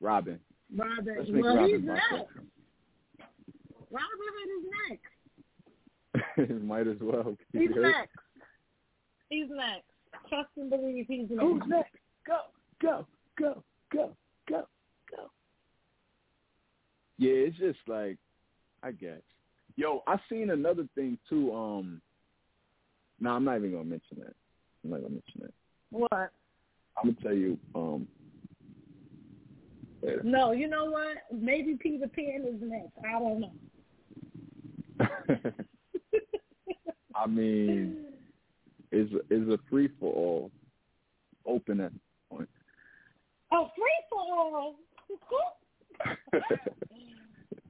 Robin. 0.00 0.40
Robin. 0.74 1.16
Let's 1.18 1.30
make 1.30 1.44
well, 1.44 1.56
Robin 1.56 1.76
he's 1.76 1.84
next. 1.84 2.02
Robin 3.90 4.48
is 4.58 4.64
next. 6.40 6.62
Might 6.64 6.88
as 6.88 6.98
well. 7.00 7.36
He's 7.52 7.70
next. 7.76 8.10
He's 9.28 9.48
next. 9.50 9.86
Trust 10.28 10.48
and 10.56 10.70
believe 10.70 11.06
he's 11.06 11.28
next. 11.30 11.40
Who's 11.40 11.62
next? 11.68 11.94
Go, 12.26 12.38
go, 12.80 13.06
go, 13.38 13.62
go, 13.92 14.16
go. 14.48 14.66
Yeah, 17.18 17.32
it's 17.32 17.58
just 17.58 17.78
like, 17.86 18.18
I 18.82 18.92
guess. 18.92 19.20
Yo, 19.76 20.02
I 20.06 20.16
seen 20.28 20.50
another 20.50 20.86
thing 20.94 21.18
too. 21.28 21.52
Um, 21.54 22.00
no, 23.20 23.30
I'm 23.30 23.44
not 23.44 23.56
even 23.56 23.72
gonna 23.72 23.84
mention 23.84 24.18
that. 24.18 24.34
I'm 24.84 24.90
not 24.90 25.02
gonna 25.02 25.14
mention 25.14 25.40
that. 25.42 25.54
What? 25.90 26.12
I'm 26.12 26.30
gonna 27.04 27.16
tell 27.22 27.34
you. 27.34 27.58
Um, 27.74 28.06
later. 30.02 30.22
No, 30.24 30.52
you 30.52 30.68
know 30.68 30.86
what? 30.86 31.18
Maybe 31.32 31.76
Peter 31.80 32.08
Pan 32.08 32.44
is 32.46 32.60
next. 32.60 32.92
I 33.04 33.18
don't 33.18 33.40
know. 33.40 33.52
I 37.14 37.26
mean, 37.26 38.04
is 38.92 39.08
is 39.30 39.48
a 39.48 39.58
free 39.70 39.88
for 39.98 40.12
all, 40.12 40.50
open 41.46 41.80
at 41.80 41.92
point. 42.30 42.48
A 43.52 43.56
free 43.76 44.04
for 44.10 44.18
all. 44.18 44.76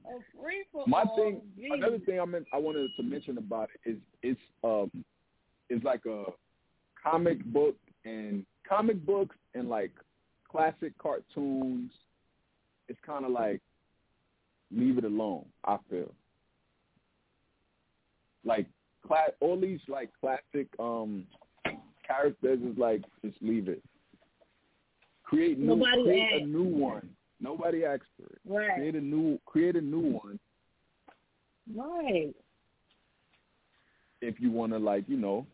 A 0.07 0.19
free 0.39 0.65
for 0.71 0.85
My 0.85 1.03
thing, 1.15 1.41
another 1.71 1.97
thing 1.99 2.19
I 2.19 2.25
meant 2.25 2.45
I 2.53 2.57
wanted 2.57 2.89
to 2.95 3.03
mention 3.03 3.37
about 3.39 3.69
it 3.83 3.89
is 3.89 3.97
it's 4.21 4.39
um 4.63 4.91
it's 5.69 5.83
like 5.83 6.05
a 6.05 6.25
comic 7.01 7.43
book 7.45 7.75
and 8.05 8.45
comic 8.67 9.03
books 9.03 9.35
and 9.55 9.67
like 9.67 9.91
classic 10.49 10.95
cartoons. 10.99 11.91
It's 12.87 12.99
kind 13.05 13.25
of 13.25 13.31
like 13.31 13.61
leave 14.71 14.99
it 14.99 15.05
alone. 15.05 15.45
I 15.65 15.77
feel 15.89 16.13
like 18.43 18.67
cla- 19.05 19.33
all 19.39 19.59
these 19.59 19.79
like 19.87 20.11
classic 20.19 20.67
um 20.77 21.25
characters 22.07 22.59
is 22.61 22.77
like 22.77 23.03
just 23.23 23.37
leave 23.41 23.67
it. 23.67 23.83
Create 25.23 25.57
new, 25.57 25.75
Nobody 25.75 26.03
create 26.03 26.43
a 26.43 26.45
new 26.45 26.63
one. 26.63 27.09
Nobody 27.45 27.85
asked 27.85 28.03
for 28.17 28.25
it. 28.25 28.39
Right. 28.43 28.75
Create 28.75 28.95
a 28.95 29.01
new 29.01 29.39
create 29.45 29.75
a 29.75 29.81
new 29.81 30.19
one 30.23 30.39
Right. 31.75 32.33
if 34.21 34.39
you 34.39 34.51
want 34.51 34.71
to 34.73 34.79
like 34.79 35.03
you 35.07 35.17
know 35.17 35.45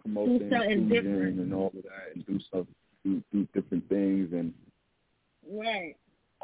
promote 0.00 0.28
Do 0.28 0.38
the 0.50 0.62
inclusion 0.68 0.88
different. 0.88 1.38
and 1.40 1.54
all 1.54 1.68
of 1.68 1.74
that 1.84 2.14
and 2.14 2.26
do 2.26 2.40
stuff 2.40 2.66
do 3.04 3.22
do 3.32 3.46
different 3.54 3.88
things 3.88 4.32
and 4.32 4.52
Right. 5.48 5.96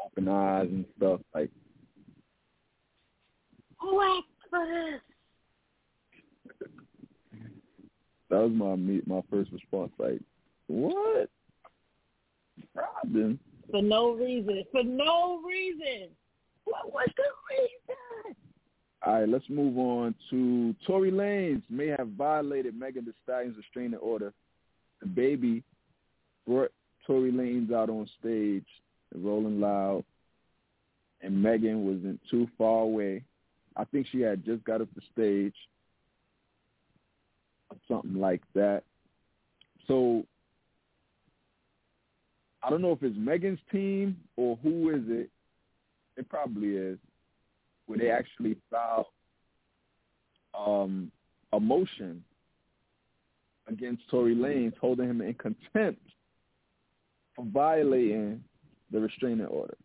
open 0.05 0.27
eyes 0.27 0.67
and 0.69 0.85
stuff 0.97 1.19
like 1.33 1.49
Who 3.81 4.01
asked 4.01 4.27
for 4.49 4.65
this? 4.65 5.01
that 8.29 8.37
was 8.41 8.51
my 8.51 8.75
my 9.05 9.21
first 9.29 9.51
response 9.51 9.91
like 9.97 10.21
what 10.67 11.29
Robin 12.75 13.39
For 13.71 13.81
no 13.81 14.13
reason. 14.13 14.63
For 14.71 14.83
no 14.83 15.41
reason. 15.47 16.09
what 16.65 16.93
was 16.93 17.09
the 17.17 17.23
reason 17.51 18.35
all 19.05 19.13
right 19.13 19.29
let's 19.29 19.49
move 19.49 19.77
on 19.77 20.13
to 20.29 20.75
Tory 20.85 21.11
Lanez 21.11 21.61
may 21.69 21.87
have 21.87 22.09
violated 22.09 22.77
Megan 22.77 23.05
Thee 23.05 23.13
Stallion's 23.23 23.57
restraining 23.57 23.99
order 23.99 24.33
the 25.01 25.07
baby 25.07 25.63
brought 26.45 26.71
Tory 27.07 27.31
Lanez 27.31 27.71
out 27.73 27.89
on 27.89 28.09
stage 28.19 28.65
rolling 29.15 29.59
loud 29.59 30.03
and 31.21 31.41
Megan 31.41 31.85
wasn't 31.85 32.19
too 32.29 32.47
far 32.57 32.81
away 32.83 33.23
I 33.75 33.85
think 33.85 34.07
she 34.11 34.19
had 34.21 34.43
just 34.43 34.63
got 34.65 34.81
up 34.81 34.89
the 34.95 35.01
stage 35.13 35.55
something 37.87 38.15
like 38.15 38.41
that. 38.55 38.83
So 39.87 40.23
I 42.61 42.69
don't 42.69 42.81
know 42.81 42.91
if 42.91 43.01
it's 43.03 43.17
Megan's 43.17 43.59
team 43.71 44.17
or 44.35 44.57
who 44.61 44.89
is 44.89 45.03
it. 45.07 45.29
It 46.17 46.27
probably 46.29 46.75
is. 46.75 46.97
Where 47.85 47.97
they 47.97 48.11
actually 48.11 48.57
filed 48.69 49.07
um, 50.57 51.11
a 51.53 51.59
motion 51.59 52.23
against 53.67 54.03
Tory 54.09 54.35
Lanez, 54.35 54.77
holding 54.77 55.09
him 55.09 55.21
in 55.21 55.33
contempt 55.35 56.01
for 57.35 57.45
violating 57.45 58.43
the 58.91 58.99
restraining 58.99 59.45
order. 59.45 59.77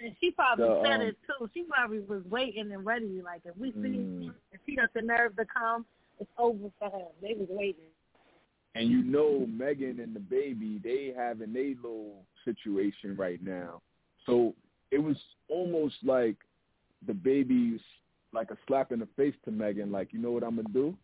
And 0.00 0.14
she 0.20 0.30
probably 0.32 0.64
The, 0.64 0.82
said 0.84 1.00
um, 1.00 1.02
it 1.02 1.16
too. 1.26 1.50
She 1.54 1.64
probably 1.64 2.00
was 2.00 2.22
waiting 2.30 2.72
and 2.72 2.84
ready. 2.84 3.20
Like 3.24 3.42
if 3.44 3.56
we 3.56 3.70
see, 3.72 3.78
Mm. 3.78 4.34
if 4.50 4.60
she 4.66 4.74
got 4.76 4.92
the 4.94 5.02
nerve 5.02 5.36
to 5.36 5.44
come, 5.44 5.84
it's 6.18 6.30
over 6.38 6.70
for 6.78 6.90
her. 6.90 7.06
They 7.20 7.34
was 7.34 7.48
waiting. 7.50 7.90
And 8.74 8.88
you 8.88 9.02
know 9.02 9.46
Megan 9.46 10.00
and 10.00 10.14
the 10.16 10.20
baby, 10.20 10.80
they 10.82 11.12
having 11.14 11.52
their 11.52 11.74
little 11.82 12.24
situation 12.44 13.16
right 13.16 13.42
now. 13.42 13.82
So 14.24 14.54
it 14.90 14.98
was 14.98 15.16
almost 15.48 15.96
like 16.02 16.36
the 17.06 17.14
baby's 17.14 17.80
like 18.32 18.50
a 18.50 18.56
slap 18.66 18.92
in 18.92 19.00
the 19.00 19.08
face 19.16 19.34
to 19.44 19.50
Megan, 19.50 19.92
like, 19.92 20.12
you 20.12 20.18
know 20.18 20.30
what 20.30 20.42
I'm 20.42 20.56
gonna 20.56 20.68
do? 20.72 20.96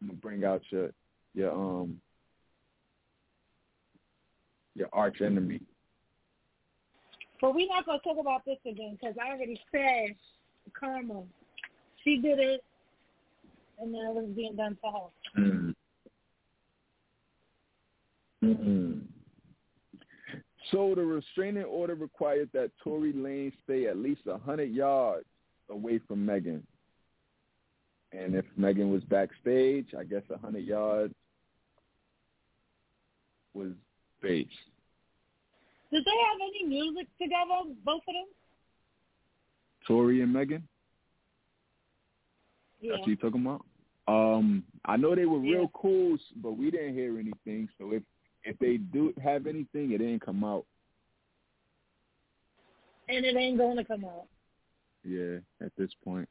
I'm 0.00 0.08
gonna 0.08 0.18
bring 0.18 0.44
out 0.44 0.62
your 0.70 0.90
your 1.34 1.52
um 1.52 2.00
your 4.74 4.88
arch 4.92 5.20
enemy. 5.20 5.60
But 7.40 7.54
we're 7.54 7.68
not 7.68 7.84
gonna 7.84 7.98
talk 7.98 8.18
about 8.18 8.44
this 8.44 8.58
again 8.66 8.98
because 8.98 9.16
I 9.22 9.32
already 9.32 9.60
said 9.70 10.16
karma. 10.78 11.22
She 12.04 12.18
did 12.18 12.38
it, 12.38 12.64
and 13.78 13.94
then 13.94 14.00
it 14.00 14.14
was 14.14 14.30
being 14.34 14.56
done 14.56 14.76
to 14.82 14.90
her. 14.90 15.42
Mm. 15.42 15.71
Mm-mm. 18.42 19.02
So 20.70 20.94
the 20.94 21.02
restraining 21.02 21.64
order 21.64 21.94
required 21.94 22.48
that 22.54 22.70
Tory 22.82 23.12
Lane 23.12 23.52
stay 23.64 23.86
at 23.86 23.96
least 23.96 24.22
a 24.26 24.38
hundred 24.38 24.70
yards 24.70 25.26
away 25.70 26.00
from 26.06 26.24
Megan. 26.24 26.66
And 28.12 28.34
if 28.34 28.44
Megan 28.56 28.90
was 28.90 29.02
backstage, 29.04 29.88
I 29.98 30.04
guess 30.04 30.22
a 30.30 30.38
hundred 30.38 30.64
yards 30.64 31.14
was 33.54 33.72
base. 34.20 34.46
Did 35.90 36.04
they 36.04 36.10
have 36.10 36.38
any 36.40 36.68
music 36.68 37.06
together, 37.20 37.74
both 37.84 38.00
of 38.08 38.14
them? 38.14 38.26
Tory 39.86 40.22
and 40.22 40.32
Megan? 40.32 40.66
Yeah. 42.80 42.92
That's 42.92 43.00
what 43.00 43.08
you 43.08 43.16
talking 43.16 43.42
about? 43.46 43.64
Um, 44.08 44.64
I 44.84 44.96
know 44.96 45.14
they 45.14 45.26
were 45.26 45.38
real 45.38 45.62
Yeah. 45.62 45.66
cool, 45.74 46.18
but 46.36 46.52
we 46.52 46.70
didn't 46.70 46.94
hear 46.94 47.18
anything. 47.18 47.68
So 47.78 47.92
if 47.92 48.02
if 48.44 48.58
they 48.58 48.76
do 48.76 49.12
have 49.22 49.46
anything, 49.46 49.92
it 49.92 49.98
didn't 49.98 50.24
come 50.24 50.44
out. 50.44 50.64
And 53.08 53.24
it 53.24 53.36
ain't 53.36 53.58
going 53.58 53.76
to 53.76 53.84
come 53.84 54.04
out. 54.04 54.26
Yeah, 55.04 55.38
at 55.60 55.72
this 55.76 55.90
point. 56.04 56.28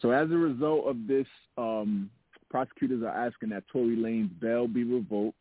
So 0.00 0.10
as 0.10 0.30
a 0.30 0.36
result 0.36 0.86
of 0.86 1.06
this, 1.06 1.26
um, 1.56 2.10
prosecutors 2.50 3.02
are 3.02 3.26
asking 3.26 3.50
that 3.50 3.64
Tory 3.72 3.96
Lane's 3.96 4.30
bail 4.40 4.68
be 4.68 4.84
revoked, 4.84 5.36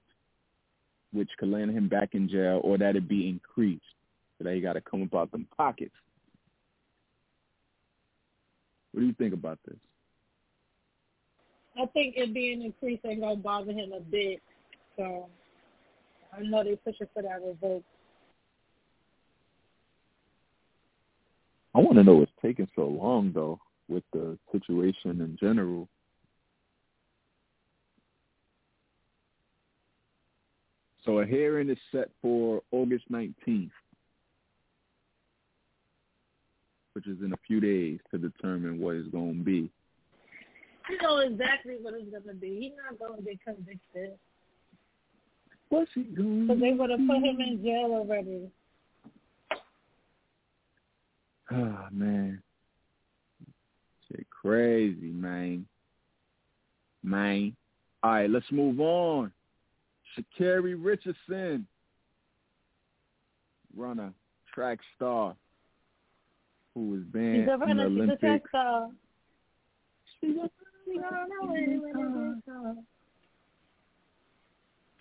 which 1.13 1.29
could 1.37 1.49
land 1.49 1.71
him 1.71 1.87
back 1.87 2.09
in 2.13 2.27
jail, 2.27 2.59
or 2.63 2.77
that 2.79 2.95
it 2.95 3.07
be 3.07 3.29
increased, 3.29 3.83
so 4.37 4.43
that 4.43 4.55
he 4.55 4.61
got 4.61 4.73
to 4.73 4.81
come 4.81 5.03
up 5.03 5.13
out 5.13 5.31
them 5.31 5.47
pockets. 5.55 5.93
What 8.91 9.01
do 9.01 9.07
you 9.07 9.13
think 9.13 9.33
about 9.33 9.59
this? 9.67 9.77
I 11.79 11.85
think 11.87 12.15
it 12.17 12.33
being 12.33 12.63
increased 12.63 13.05
ain't 13.05 13.21
gonna 13.21 13.35
bother 13.35 13.71
him 13.71 13.91
a 13.93 13.99
bit. 13.99 14.41
So 14.97 15.27
I 16.33 16.41
know 16.41 16.63
they're 16.63 16.75
pushing 16.77 17.07
for 17.13 17.23
that 17.23 17.41
revoke. 17.45 17.83
I 21.75 21.79
want 21.79 21.97
to 21.97 22.03
know 22.03 22.15
what's 22.15 22.31
taking 22.41 22.67
so 22.75 22.85
long, 22.85 23.31
though, 23.33 23.59
with 23.87 24.03
the 24.11 24.37
situation 24.51 25.21
in 25.21 25.37
general. 25.39 25.87
So 31.05 31.19
a 31.19 31.25
hearing 31.25 31.69
is 31.69 31.77
set 31.91 32.09
for 32.21 32.61
August 32.71 33.09
19th, 33.11 33.69
which 36.93 37.07
is 37.07 37.19
in 37.23 37.31
a 37.31 37.37
few 37.45 37.59
days 37.59 37.99
to 38.11 38.17
determine 38.17 38.79
what 38.79 38.95
it's 38.95 39.07
going 39.09 39.37
to 39.37 39.43
be. 39.43 39.71
You 40.89 40.97
know 41.01 41.19
exactly 41.19 41.75
what 41.81 41.93
it's 41.93 42.09
gonna 42.09 42.33
be. 42.33 42.59
He's 42.59 42.71
not 42.77 42.97
gonna 42.97 43.21
get 43.21 43.43
convicted 43.43 44.17
What's 45.69 45.91
he 45.93 46.03
because 46.03 46.59
they 46.59 46.73
would 46.73 46.89
have 46.89 46.99
put 46.99 47.17
him 47.17 47.41
in 47.41 47.61
jail 47.63 47.89
already. 47.91 48.49
Oh, 51.51 51.87
man. 51.91 52.41
Shit 54.07 54.27
crazy, 54.29 55.11
man. 55.11 55.65
Man. 57.03 57.55
All 58.03 58.11
right, 58.11 58.29
let's 58.29 58.49
move 58.51 58.79
on. 58.79 59.31
Sha'Carri 60.17 60.75
Richardson, 60.77 61.67
runner, 63.75 64.13
track 64.53 64.79
star, 64.95 65.35
who 66.73 66.89
was 66.91 67.01
banned 67.13 67.43
She's 67.43 67.53
a 67.53 67.57
from 67.57 67.77
the 67.77 67.83
runner. 67.83 67.89
She's 67.89 67.97
a 67.97 68.01
Olympics. 68.01 68.19
track 68.21 68.41
star. 68.49 68.89
She's 70.21 70.35
a 70.37 70.49
she 70.85 70.97
gonna 70.99 71.27
know 71.27 71.53
it 71.53 71.81
when 71.81 72.37
it 72.55 72.67
is 72.69 72.77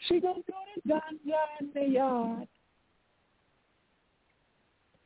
She 0.08 0.20
gonna 0.20 0.40
go 0.46 0.54
to 0.74 0.88
Ganja 0.88 1.60
in 1.60 1.70
the 1.74 1.88
yard. 1.88 2.48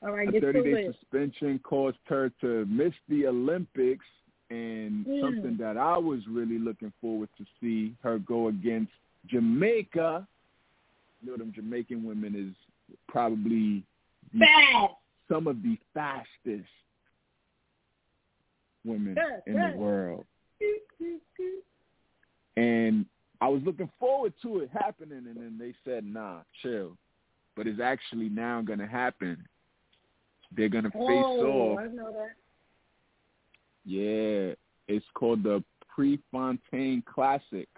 All 0.02 0.12
right, 0.12 0.28
A 0.28 0.32
30-day 0.32 0.86
suspension 0.86 1.58
caused 1.58 1.98
her 2.06 2.30
to 2.40 2.64
miss 2.66 2.94
the 3.08 3.26
Olympics, 3.26 4.06
and 4.48 5.06
Mm. 5.06 5.20
something 5.20 5.56
that 5.58 5.76
I 5.76 5.96
was 5.98 6.26
really 6.26 6.58
looking 6.58 6.92
forward 7.00 7.28
to 7.38 7.44
see 7.60 7.94
her 8.02 8.18
go 8.18 8.48
against 8.48 8.92
Jamaica. 9.26 10.26
You 11.22 11.30
know, 11.30 11.36
them 11.36 11.52
Jamaican 11.52 12.02
women 12.02 12.34
is 12.34 12.54
probably 13.08 13.84
the, 14.32 14.88
some 15.28 15.46
of 15.46 15.62
the 15.62 15.76
fastest 15.92 16.68
women 18.84 19.16
in 19.46 19.52
the 19.52 19.76
world. 19.76 20.24
And 22.56 23.06
I 23.40 23.48
was 23.48 23.62
looking 23.64 23.90
forward 23.98 24.34
to 24.42 24.60
it 24.60 24.70
happening, 24.72 25.24
and 25.26 25.36
then 25.36 25.56
they 25.58 25.74
said, 25.84 26.04
"Nah, 26.04 26.40
chill." 26.62 26.96
But 27.56 27.66
it's 27.66 27.80
actually 27.80 28.28
now 28.28 28.60
going 28.62 28.78
to 28.78 28.86
happen. 28.86 29.46
They're 30.56 30.68
going 30.68 30.84
to 30.84 30.90
face 30.90 31.00
Oh, 31.02 31.72
off. 31.72 31.78
I 31.80 31.86
know 31.86 32.12
that. 32.12 32.34
Yeah, 33.84 34.54
it's 34.88 35.06
called 35.14 35.42
the 35.42 35.64
Prefontaine 35.88 37.02
Classic, 37.02 37.68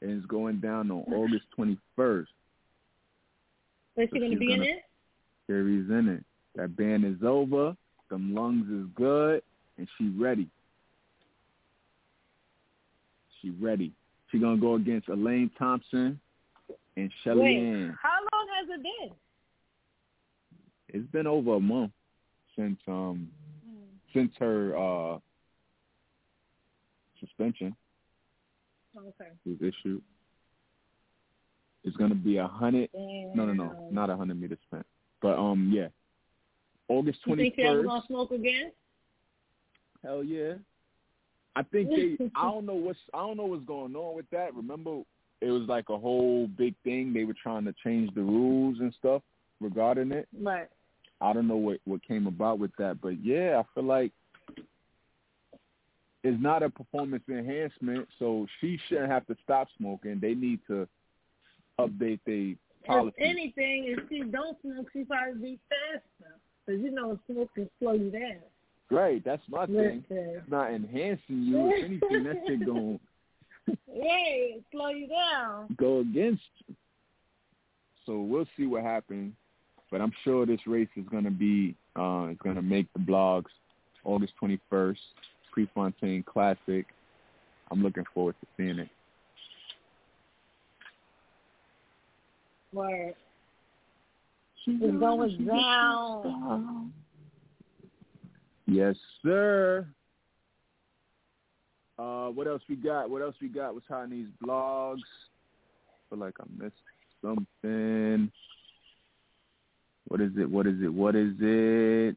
and 0.00 0.10
it's 0.10 0.26
going 0.26 0.60
down 0.60 0.90
on 0.90 1.04
August 1.12 1.44
21st. 1.56 2.26
Is 3.96 4.08
she 4.08 4.18
So 4.18 4.20
gonna 4.20 4.36
be 4.36 4.52
in 4.52 4.58
gonna- 4.60 4.70
it? 4.70 4.84
Carrie's 5.46 5.90
in 5.90 6.08
it. 6.08 6.24
That 6.54 6.74
band 6.76 7.04
is 7.04 7.22
over. 7.22 7.76
Them 8.08 8.34
lungs 8.34 8.68
is 8.70 8.86
good, 8.94 9.42
and 9.76 9.88
she 9.98 10.08
ready. 10.10 10.48
She 13.40 13.50
ready. 13.50 13.92
She 14.32 14.38
gonna 14.38 14.56
go 14.56 14.74
against 14.74 15.08
Elaine 15.08 15.50
Thompson 15.58 16.18
and 16.96 17.10
Shelly 17.22 17.40
Wait, 17.42 17.58
Ann. 17.58 17.98
how 18.02 18.18
long 18.32 18.46
has 18.58 18.68
it 18.70 18.82
been? 18.82 19.10
It's 20.88 21.10
been 21.12 21.26
over 21.26 21.56
a 21.56 21.60
month 21.60 21.92
since 22.56 22.78
um 22.88 23.28
since 24.14 24.32
her 24.38 24.76
uh 24.76 25.18
suspension 27.20 27.76
Okay. 28.96 29.30
was 29.46 29.56
issued. 29.60 30.02
It's 31.84 31.96
gonna 31.96 32.14
be 32.14 32.38
a 32.38 32.46
hundred 32.46 32.88
no 32.94 33.44
no 33.44 33.52
no, 33.52 33.88
not 33.90 34.08
a 34.08 34.16
hundred 34.16 34.40
meter 34.40 34.56
sprint. 34.66 34.86
But 35.20 35.38
um 35.38 35.70
yeah. 35.74 35.88
August 36.88 37.18
twenty 37.24 37.50
first. 37.50 37.58
You 37.58 37.64
think 37.64 37.68
she 37.68 37.78
ever 37.78 37.82
gonna 37.84 38.02
smoke 38.06 38.30
again? 38.32 38.72
Hell 40.02 40.24
yeah. 40.24 40.54
I 41.54 41.62
think 41.62 41.90
they. 41.90 42.30
I 42.36 42.50
don't 42.50 42.66
know 42.66 42.74
what's. 42.74 42.98
I 43.12 43.18
don't 43.18 43.36
know 43.36 43.46
what's 43.46 43.64
going 43.64 43.94
on 43.94 44.16
with 44.16 44.28
that. 44.30 44.54
Remember, 44.54 45.02
it 45.40 45.50
was 45.50 45.68
like 45.68 45.88
a 45.88 45.98
whole 45.98 46.46
big 46.46 46.74
thing. 46.84 47.12
They 47.12 47.24
were 47.24 47.36
trying 47.40 47.64
to 47.64 47.74
change 47.84 48.14
the 48.14 48.22
rules 48.22 48.78
and 48.80 48.94
stuff 48.98 49.22
regarding 49.60 50.12
it. 50.12 50.28
Right. 50.38 50.68
I 51.20 51.32
don't 51.32 51.48
know 51.48 51.56
what 51.56 51.78
what 51.84 52.06
came 52.06 52.26
about 52.26 52.58
with 52.58 52.72
that, 52.78 53.00
but 53.00 53.24
yeah, 53.24 53.60
I 53.60 53.64
feel 53.74 53.84
like 53.84 54.12
it's 56.24 56.40
not 56.42 56.62
a 56.62 56.70
performance 56.70 57.24
enhancement, 57.28 58.08
so 58.18 58.46
she 58.60 58.78
shouldn't 58.88 59.10
have 59.10 59.26
to 59.26 59.36
stop 59.42 59.68
smoking. 59.76 60.20
They 60.20 60.34
need 60.34 60.60
to 60.68 60.86
update 61.80 62.20
their 62.26 62.54
policy. 62.86 63.14
If 63.18 63.30
anything, 63.30 63.96
if 63.96 64.08
she 64.08 64.22
don't 64.22 64.56
smoke, 64.62 64.88
she 64.92 65.04
probably 65.04 65.40
be 65.40 65.58
faster. 65.68 66.36
Because 66.64 66.80
you 66.80 66.92
know 66.92 67.18
smoking 67.26 67.48
can 67.54 67.70
slow 67.80 67.92
you 67.94 68.10
down. 68.10 68.36
Right, 68.92 69.22
that's 69.24 69.42
my 69.48 69.66
thing. 69.66 70.04
It's 70.10 70.50
not 70.50 70.72
enhancing 70.72 71.42
you. 71.42 71.70
If 71.72 71.84
anything, 71.84 72.24
that 72.24 72.36
shit 72.46 72.66
gonna 72.66 72.98
Yeah, 73.92 74.56
slow 74.70 74.88
you 74.88 75.08
down. 75.08 75.74
go 75.78 76.00
against 76.00 76.42
you. 76.66 76.74
So 78.06 78.20
we'll 78.20 78.46
see 78.56 78.66
what 78.66 78.82
happens. 78.82 79.32
But 79.90 80.00
I'm 80.00 80.12
sure 80.24 80.46
this 80.46 80.60
race 80.66 80.88
is 80.96 81.04
going 81.10 81.24
to 81.24 81.30
be, 81.30 81.74
uh, 81.96 82.28
it's 82.30 82.40
going 82.40 82.56
to 82.56 82.62
make 82.62 82.90
the 82.94 82.98
blogs 82.98 83.50
August 84.04 84.32
21st, 84.42 84.96
Prefontaine 85.52 86.22
Classic. 86.22 86.86
I'm 87.70 87.82
looking 87.82 88.04
forward 88.14 88.34
to 88.40 88.46
seeing 88.56 88.78
it. 88.78 88.88
Right. 92.72 93.14
It's 94.66 94.98
going 95.00 95.44
down. 95.46 96.92
Yes, 98.66 98.96
sir. 99.22 99.86
Uh, 101.98 102.28
what 102.28 102.46
else 102.46 102.62
we 102.68 102.76
got? 102.76 103.10
What 103.10 103.22
else 103.22 103.34
we 103.40 103.48
got? 103.48 103.74
What's 103.74 103.86
hot 103.86 104.04
in 104.04 104.10
these 104.10 104.26
blogs? 104.44 105.00
feel 106.08 106.18
like 106.18 106.34
I 106.40 106.44
missed 106.62 106.74
something. 107.22 108.30
What 110.08 110.20
is 110.20 110.32
it? 110.38 110.48
What 110.50 110.66
is 110.66 110.74
it? 110.82 110.92
What 110.92 111.14
is 111.16 111.32
it? 111.40 112.16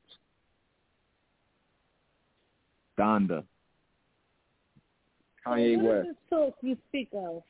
Donda. 2.99 3.43
Kanye 5.45 5.77
what 5.81 5.95
West. 5.97 6.09
is 6.09 6.15
talk 6.29 6.55
you 6.61 6.77
speak 6.89 7.09
of? 7.13 7.43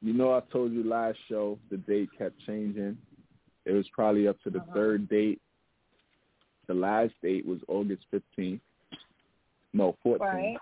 You 0.00 0.12
know, 0.12 0.32
I 0.34 0.40
told 0.52 0.72
you 0.72 0.82
last 0.82 1.18
show 1.28 1.58
the 1.70 1.76
date 1.76 2.08
kept 2.18 2.34
changing. 2.46 2.98
It 3.64 3.72
was 3.72 3.86
probably 3.94 4.26
up 4.26 4.36
to 4.42 4.50
the 4.50 4.58
Uh-huh. 4.60 4.72
third 4.74 5.08
date. 5.08 5.40
The 6.72 6.78
last 6.78 7.12
date 7.22 7.44
was 7.44 7.58
August 7.68 8.02
15th. 8.14 8.58
No, 9.74 9.94
14th. 10.06 10.20
Right. 10.20 10.56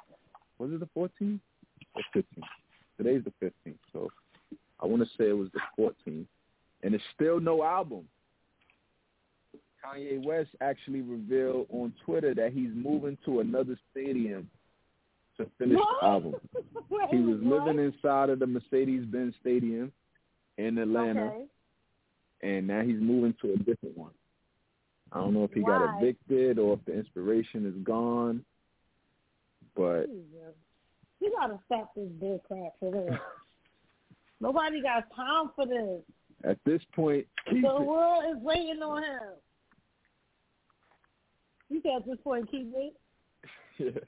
Was 0.59 0.73
it 0.73 0.81
the 0.81 0.89
14th 0.97 1.39
or 1.95 2.03
15th? 2.17 2.25
Today's 2.99 3.23
the 3.23 3.33
15th, 3.47 3.77
so 3.93 4.11
I 4.83 4.87
want 4.87 5.03
to 5.03 5.09
say 5.17 5.29
it 5.29 5.37
was 5.39 5.51
the 5.55 5.61
14th. 5.79 6.27
And 6.83 6.95
it's 6.97 7.05
still 7.15 7.39
no 7.39 7.63
album. 7.63 8.09
Kanye 9.85 10.21
West 10.25 10.51
actually 10.61 11.01
revealed 11.01 11.67
on 11.71 11.95
Twitter 12.05 12.35
that 12.35 12.53
he's 12.53 12.71
moving 12.75 13.17
to 13.25 13.39
another 13.39 13.79
stadium 13.93 14.51
to 15.37 15.47
finish 15.59 15.77
What? 15.79 16.01
the 16.01 16.07
album. 16.09 16.35
Wait, 16.91 17.09
He 17.11 17.19
was 17.19 17.39
what? 17.41 17.67
living 17.69 17.85
inside 17.85 18.31
of 18.31 18.41
the 18.41 18.49
Mercedes-Benz 18.49 19.35
Stadium 19.41 19.93
in 20.59 20.77
Atlanta, 20.77 21.27
Okay. 21.27 21.45
and 22.43 22.67
now 22.67 22.83
he's 22.83 23.01
moving 23.01 23.33
to 23.43 23.53
a 23.53 23.57
different 23.59 23.97
one. 23.97 24.11
I 25.13 25.19
don't 25.19 25.35
know 25.35 25.45
if 25.45 25.53
he 25.53 25.63
got 25.63 26.01
evicted 26.01 26.59
or 26.59 26.75
if 26.75 26.85
the 26.85 26.97
inspiration 26.97 27.67
is 27.67 27.75
gone, 27.85 28.45
but 29.77 30.07
Jesus. 30.07 30.55
You 31.21 31.33
gotta 31.39 31.59
stop 31.67 31.93
this 31.95 32.09
bull 32.21 32.43
crap 32.47 32.73
for 32.79 32.93
real. 32.93 33.19
Nobody 34.41 34.81
got 34.81 35.05
time 35.15 35.51
for 35.55 35.67
this. 35.67 36.01
at 36.45 36.59
this 36.65 36.81
point, 36.95 37.27
The 37.51 37.59
it. 37.59 37.63
world 37.87 38.25
is 38.31 38.43
waiting 38.43 38.81
on 38.83 39.03
him. 39.03 39.21
You 41.69 41.81
said 41.83 41.97
at 41.99 42.07
this 42.07 42.19
point 42.25 42.51
keep 42.51 42.73
it? 42.75 42.95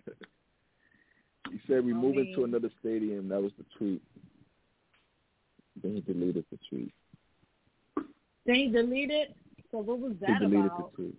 he 1.50 1.60
said 1.66 1.84
we 1.84 1.92
I 1.92 1.96
moving 1.96 2.32
to 2.36 2.44
another 2.44 2.70
stadium. 2.80 3.28
That 3.28 3.42
was 3.42 3.52
the 3.58 3.64
tweet. 3.76 4.02
Then 5.82 5.94
he 5.94 6.00
deleted 6.00 6.44
the 6.50 6.58
tweet. 6.68 6.92
Then 8.46 8.54
he 8.54 8.68
deleted? 8.68 9.34
So 9.72 9.78
what 9.78 9.98
was 9.98 10.12
He 10.20 10.26
that 10.26 10.40
deleted 10.40 10.66
about? 10.66 10.92
the 10.92 10.96
tweet. 10.96 11.14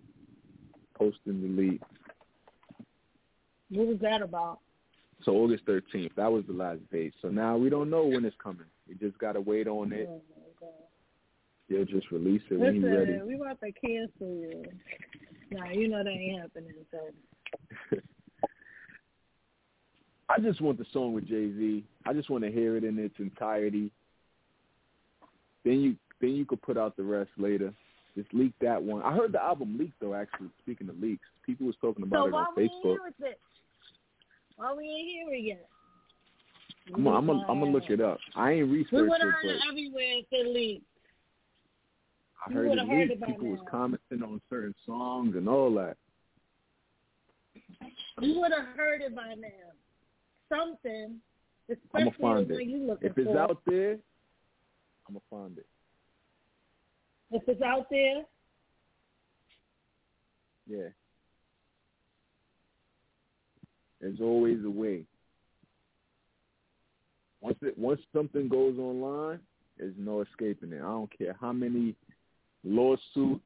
Post 0.96 1.18
and 1.26 1.56
delete. 1.56 1.82
What 3.68 3.88
was 3.88 3.98
that 4.00 4.22
about? 4.22 4.60
So 5.24 5.32
August 5.32 5.66
13th, 5.66 6.14
that 6.16 6.30
was 6.30 6.44
the 6.46 6.52
last 6.52 6.80
date. 6.90 7.14
So 7.20 7.28
now 7.28 7.56
we 7.56 7.68
don't 7.68 7.90
know 7.90 8.06
when 8.06 8.24
it's 8.24 8.36
coming. 8.42 8.66
We 8.88 8.94
just 8.94 9.18
got 9.18 9.32
to 9.32 9.40
wait 9.40 9.66
on 9.66 9.92
it. 9.92 10.08
Oh. 10.08 10.22
He'll 11.68 11.84
just 11.84 12.10
release 12.10 12.42
it 12.50 12.60
when 12.60 12.74
he's 12.74 12.84
ready. 12.84 13.18
We 13.26 13.36
about 13.36 13.58
to 13.60 13.72
cancel 13.72 14.28
you. 14.28 14.64
Nah, 15.50 15.70
you 15.70 15.88
know 15.88 16.04
that 16.04 16.10
ain't 16.10 16.40
happening. 16.40 16.74
So 16.90 17.98
I 20.28 20.40
just 20.40 20.60
want 20.60 20.78
the 20.78 20.84
song 20.92 21.14
with 21.14 21.26
Jay 21.26 21.50
Z. 21.56 21.84
I 22.06 22.12
just 22.12 22.28
want 22.28 22.44
to 22.44 22.50
hear 22.50 22.76
it 22.76 22.84
in 22.84 22.98
its 22.98 23.14
entirety. 23.18 23.90
Then 25.64 25.80
you 25.80 25.96
then 26.20 26.30
you 26.30 26.44
could 26.44 26.60
put 26.60 26.76
out 26.76 26.96
the 26.96 27.02
rest 27.02 27.30
later. 27.38 27.72
Just 28.16 28.32
leak 28.32 28.52
that 28.60 28.80
one. 28.80 29.02
I 29.02 29.12
heard 29.12 29.32
the 29.32 29.42
album 29.42 29.76
leaked 29.78 30.00
though. 30.00 30.14
Actually, 30.14 30.50
speaking 30.62 30.88
of 30.88 31.00
leaks, 31.00 31.26
people 31.44 31.66
was 31.66 31.74
talking 31.80 32.04
about 32.04 32.18
so 32.18 32.26
it 32.28 32.32
why 32.32 32.40
on 32.42 32.46
we 32.56 32.62
ain't 32.62 32.84
Facebook. 32.84 32.96
it? 33.20 33.40
Why 34.56 34.74
we 34.74 34.84
ain't 34.84 35.08
hear 35.08 35.34
it 35.34 35.44
yet? 35.44 35.68
I'm 36.94 37.02
gonna 37.02 37.16
I'm 37.16 37.26
gonna 37.26 37.46
I'm 37.48 37.60
gonna 37.60 37.72
look 37.72 37.88
it 37.88 38.00
up. 38.00 38.18
I 38.36 38.52
ain't 38.52 38.70
researched. 38.70 38.92
it. 38.92 38.96
We 39.02 39.08
would 39.08 39.20
have 39.20 39.30
heard 39.30 39.46
it 39.46 39.60
everywhere 39.68 40.18
if 40.18 40.26
it 40.30 40.46
leaked. 40.46 40.84
I 42.46 42.52
heard 42.52 42.66
it 42.66 42.88
leaked. 42.88 43.12
it 43.12 43.26
People 43.26 43.48
was 43.48 43.60
commenting 43.70 44.22
on 44.22 44.40
certain 44.50 44.74
songs 44.86 45.34
and 45.34 45.48
all 45.48 45.74
that. 45.74 45.96
You 48.20 48.38
would 48.40 48.52
have 48.52 48.76
heard 48.76 49.00
it 49.00 49.16
by 49.16 49.34
now. 49.34 49.48
Something, 50.48 51.20
I'ma 51.94 52.10
find 52.20 52.50
it. 52.50 52.58
If 53.00 53.18
it's 53.18 53.26
for. 53.26 53.38
out 53.38 53.58
there, 53.66 53.92
I'm 55.08 55.14
gonna 55.14 55.20
find 55.30 55.58
it. 55.58 55.66
If 57.30 57.42
it's 57.46 57.62
out 57.62 57.86
there, 57.90 58.24
Yeah. 60.66 60.88
There's 64.00 64.20
always 64.20 64.58
a 64.64 64.70
way. 64.70 65.04
Once 67.40 67.58
it 67.62 67.76
once 67.78 68.00
something 68.12 68.48
goes 68.48 68.78
online, 68.78 69.40
there's 69.78 69.94
no 69.98 70.22
escaping 70.22 70.72
it. 70.72 70.76
I 70.76 70.86
don't 70.86 71.18
care 71.18 71.36
how 71.40 71.52
many 71.52 71.94
lawsuits 72.64 73.44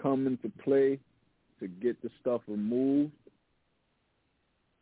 come 0.00 0.26
into 0.26 0.50
play 0.62 0.98
to 1.60 1.68
get 1.68 2.00
the 2.02 2.10
stuff 2.20 2.42
removed. 2.46 3.12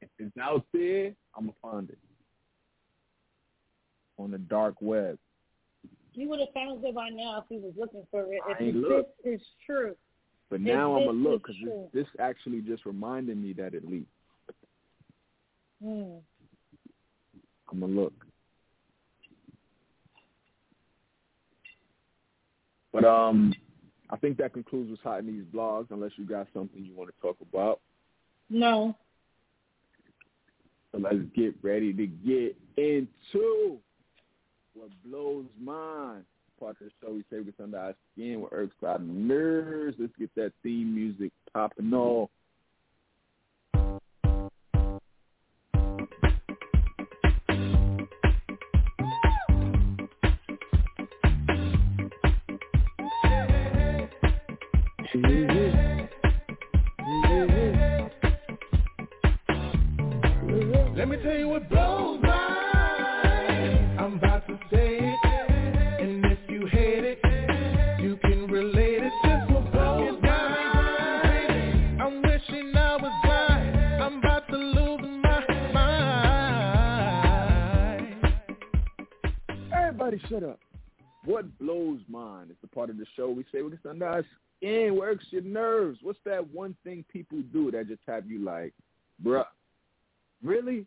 If 0.01 0.11
it's 0.19 0.37
out 0.37 0.67
there, 0.73 1.15
I'm 1.37 1.47
gonna 1.47 1.53
find 1.63 1.91
it 1.91 1.99
on 4.19 4.31
the 4.31 4.39
dark 4.39 4.75
web. 4.81 5.19
You 6.15 6.29
would 6.29 6.41
have 6.41 6.53
found 6.55 6.85
it 6.85 6.95
by 6.95 7.09
now 7.11 7.39
if 7.39 7.45
he 7.49 7.59
was 7.59 7.73
looking 7.79 8.07
for 8.11 8.23
it. 8.33 8.41
I 8.47 8.53
If 8.53 8.61
ain't 8.61 8.75
this 8.75 8.83
look. 8.89 9.09
is 9.25 9.41
true. 9.67 9.95
But 10.51 10.57
If 10.57 10.63
now 10.63 10.95
I'm 10.97 11.07
gonna 11.07 11.19
look 11.19 11.43
because 11.47 11.57
this, 11.93 12.05
this 12.05 12.07
actually 12.21 12.61
just 12.61 12.85
reminded 12.87 13.37
me 13.37 13.53
that 13.55 13.75
it 13.75 13.89
leaked. 13.89 14.07
Hmm. 15.83 16.17
I'm 17.71 17.81
gonna 17.81 17.93
look. 17.93 18.13
But 22.93 23.05
um, 23.05 23.53
I 24.11 24.17
think 24.17 24.37
that 24.39 24.53
concludes 24.53 24.91
what's 24.91 25.03
hot 25.03 25.19
in 25.21 25.27
these 25.27 25.45
blogs. 25.53 25.87
Unless 25.91 26.13
you 26.17 26.25
got 26.25 26.47
something 26.55 26.85
you 26.85 26.95
want 26.95 27.11
to 27.15 27.21
talk 27.21 27.37
about, 27.53 27.81
No. 28.49 28.95
so 30.93 30.99
let's 30.99 31.17
get 31.35 31.55
ready 31.63 31.93
to 31.93 32.07
get 32.07 32.57
into 32.77 33.79
what 34.75 34.91
blows 35.05 35.47
mine. 35.61 36.25
Part 36.59 36.77
of 36.81 36.87
the 36.87 36.91
show 37.01 37.13
we 37.13 37.25
say 37.31 37.41
what's 37.41 37.61
under 37.63 37.79
our 37.79 37.95
skin, 38.13 38.41
what 38.41 38.53
irks 38.53 38.77
our 38.87 38.99
nerves. 38.99 39.97
Let's 39.99 40.13
get 40.19 40.35
that 40.37 40.53
theme 40.63 40.95
music 40.95 41.33
popping 41.53 41.93
off. 41.93 42.31
Let 60.97 61.09
me 61.09 61.17
tell 61.23 61.37
you 61.37 61.49
what 61.49 61.69
blows 61.69 62.21
mine. 62.23 62.64
I'm 64.05 64.15
about 64.19 64.47
to 64.49 64.59
say 64.71 64.99
it. 65.01 65.19
And 65.99 66.27
if 66.27 66.39
you 66.51 66.67
hate 66.67 67.05
it, 67.05 67.19
you 68.03 68.19
can 68.19 68.47
relate 68.49 69.03
it. 69.03 69.11
Just 69.25 69.51
what 69.51 69.73
blows 69.73 70.21
mine. 70.21 71.99
I'm 72.03 72.21
wishing 72.21 72.77
I 72.77 72.97
was 72.97 73.13
blind. 73.25 74.03
I'm 74.03 74.19
about 74.19 74.47
to 74.49 74.57
lose 74.59 75.01
my 75.23 75.47
mind. 75.73 76.45
Everybody 79.75 80.21
shut 80.29 80.43
up. 80.43 80.61
What 81.25 81.59
blows 81.59 82.01
mine 82.07 82.49
is 82.51 82.57
the 82.61 82.69
part 82.69 82.91
of 82.91 82.99
the 82.99 83.07
show 83.17 83.31
we 83.31 83.47
say 83.51 83.63
what's 83.63 83.77
under 83.89 84.07
our 84.07 84.23
skin, 84.59 84.99
works 84.99 85.25
your 85.31 85.41
nerves. 85.41 86.01
What's 86.03 86.19
that 86.27 86.47
one 86.53 86.77
thing 86.85 87.07
people 87.11 87.39
do 87.55 87.71
that 87.71 87.89
just 87.89 88.03
have 88.07 88.27
you 88.27 88.41
like, 88.45 88.75
bruh, 89.25 89.47
really? 90.43 90.85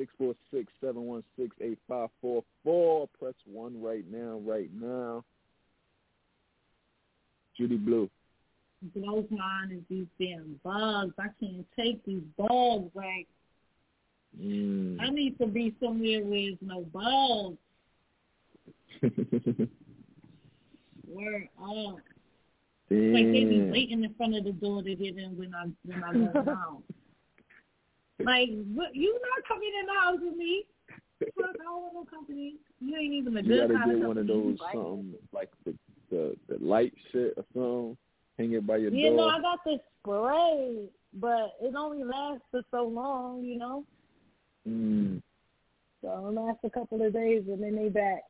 Six 0.00 0.12
four 0.16 0.34
six 0.50 0.72
seven 0.80 1.02
one 1.02 1.22
six 1.38 1.54
eight 1.60 1.78
five 1.86 2.08
four 2.22 2.42
four. 2.64 3.06
Press 3.18 3.34
one 3.44 3.82
right 3.82 4.04
now, 4.10 4.40
right 4.46 4.70
now. 4.72 5.22
Judy 7.54 7.76
Blu. 7.76 8.08
blows 8.94 9.26
mine 9.30 9.72
is 9.72 9.82
these 9.90 10.06
damn 10.18 10.58
bugs. 10.64 11.12
I 11.18 11.26
can't 11.38 11.66
take 11.78 12.02
these 12.06 12.22
bugs. 12.38 12.90
Like 12.94 13.26
Mm. 14.40 14.96
I 15.00 15.10
need 15.10 15.36
to 15.38 15.46
be 15.46 15.74
somewhere 15.82 16.22
where 16.24 16.40
there's 16.40 16.56
no 16.62 16.82
bugs. 16.82 17.58
Word 21.08 21.48
up. 21.60 21.98
It's 22.88 23.14
like 23.14 23.26
they 23.26 23.44
be 23.44 23.70
waiting 23.70 24.04
in 24.04 24.14
front 24.14 24.36
of 24.36 24.44
the 24.44 24.52
door 24.52 24.82
to 24.84 24.94
get 24.94 25.18
in 25.18 25.36
when 25.36 25.52
I 25.54 25.66
when 25.84 26.04
I 26.04 26.12
go 26.12 26.50
out. 26.52 26.82
Like 28.24 28.48
you 28.48 29.20
not 29.20 29.48
coming 29.48 29.70
in 29.80 29.86
the 29.86 30.00
house 30.00 30.18
with 30.20 30.36
me. 30.36 30.64
Fuck, 31.20 31.50
I 31.60 31.64
don't 31.64 31.82
want 31.82 31.94
no 31.94 32.04
company. 32.04 32.54
You 32.80 32.96
ain't 32.96 33.12
even 33.12 33.36
a 33.36 33.42
You 33.42 33.48
good 33.48 33.68
gotta 33.68 33.74
kind 33.74 33.90
get 33.90 34.00
of 34.00 34.08
one 34.08 34.18
of 34.18 34.26
those 34.26 34.58
something 34.72 35.14
like 35.32 35.50
the 35.64 35.74
the 36.10 36.36
the 36.48 36.58
light 36.64 36.94
shit 37.12 37.34
or 37.36 37.44
something. 37.52 37.96
Hang 38.38 38.52
it 38.52 38.66
by 38.66 38.78
your 38.78 38.90
You 38.90 39.14
know. 39.16 39.28
I 39.28 39.40
got 39.40 39.58
this 39.66 39.80
spray, 40.00 40.88
but 41.14 41.56
it 41.60 41.74
only 41.76 42.04
lasts 42.04 42.44
for 42.50 42.62
so 42.70 42.84
long, 42.84 43.44
you 43.44 43.58
know. 43.58 43.84
Mm. 44.66 45.20
So 46.02 46.28
it 46.28 46.34
lasts 46.34 46.60
a 46.64 46.70
couple 46.70 47.04
of 47.04 47.12
days 47.12 47.42
and 47.48 47.62
then 47.62 47.76
they 47.76 47.90
back. 47.90 48.22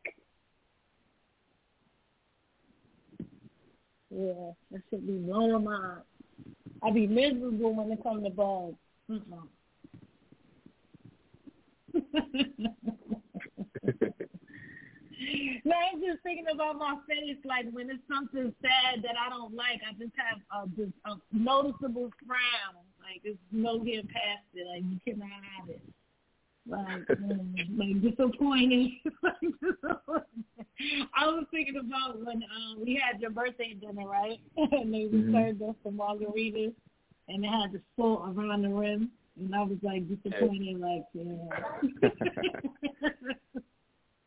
Yeah, 4.10 4.50
that 4.72 4.82
should 4.90 5.06
be 5.06 5.12
blowing 5.18 5.64
my. 5.64 5.98
I 6.82 6.90
be 6.90 7.06
miserable 7.06 7.74
when 7.74 7.92
it 7.92 8.02
comes 8.02 8.24
to 8.24 8.30
bugs. 8.30 8.74
Mm-mm. 9.08 9.46
no, 15.64 15.74
I'm 15.92 16.00
just 16.00 16.22
thinking 16.22 16.46
about 16.52 16.76
my 16.78 16.96
face. 17.08 17.36
Like 17.44 17.66
when 17.72 17.90
it's 17.90 18.02
something 18.08 18.52
sad 18.62 19.02
that 19.02 19.14
I 19.18 19.28
don't 19.30 19.54
like, 19.54 19.80
I 19.88 19.92
just 19.92 20.12
have 20.16 20.40
a, 20.52 20.66
just 20.76 20.92
a 21.06 21.16
noticeable 21.32 22.10
frown. 22.26 22.84
Like 23.02 23.22
there's 23.22 23.36
no 23.52 23.78
getting 23.78 24.06
past 24.08 24.44
it. 24.54 24.66
Like 24.66 24.82
you 24.90 24.98
cannot 25.04 25.28
have 25.58 25.68
it. 25.68 25.82
Like, 26.68 27.06
mm, 27.18 27.78
like 27.78 28.02
disappointing. 28.02 29.00
I 31.14 31.26
was 31.26 31.44
thinking 31.50 31.76
about 31.76 32.18
when 32.24 32.42
um, 32.44 32.80
we 32.84 32.94
had 33.02 33.20
your 33.20 33.30
birthday 33.30 33.74
dinner, 33.74 34.06
right? 34.08 34.40
and 34.56 34.92
they 34.92 35.04
Mhm. 35.08 35.32
served 35.32 35.62
us 35.62 35.74
some 35.84 35.98
margaritas, 35.98 36.72
and 37.28 37.44
it 37.44 37.48
had 37.48 37.72
the 37.72 37.80
salt 37.96 38.22
around 38.28 38.62
the 38.62 38.68
rim, 38.68 39.10
and 39.38 39.54
I 39.54 39.62
was 39.62 39.78
like 39.82 40.08
disappointed, 40.08 40.80
like, 40.80 41.04
yeah. 41.14 42.10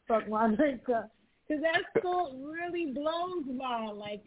Fuck 0.08 0.28
my 0.30 0.54
drink 0.56 0.82
up. 0.89 1.12
Cause 1.47 1.60
that 1.62 2.01
salt 2.01 2.36
really 2.41 2.91
blows 2.93 3.43
my 3.58 3.88
like. 3.91 4.24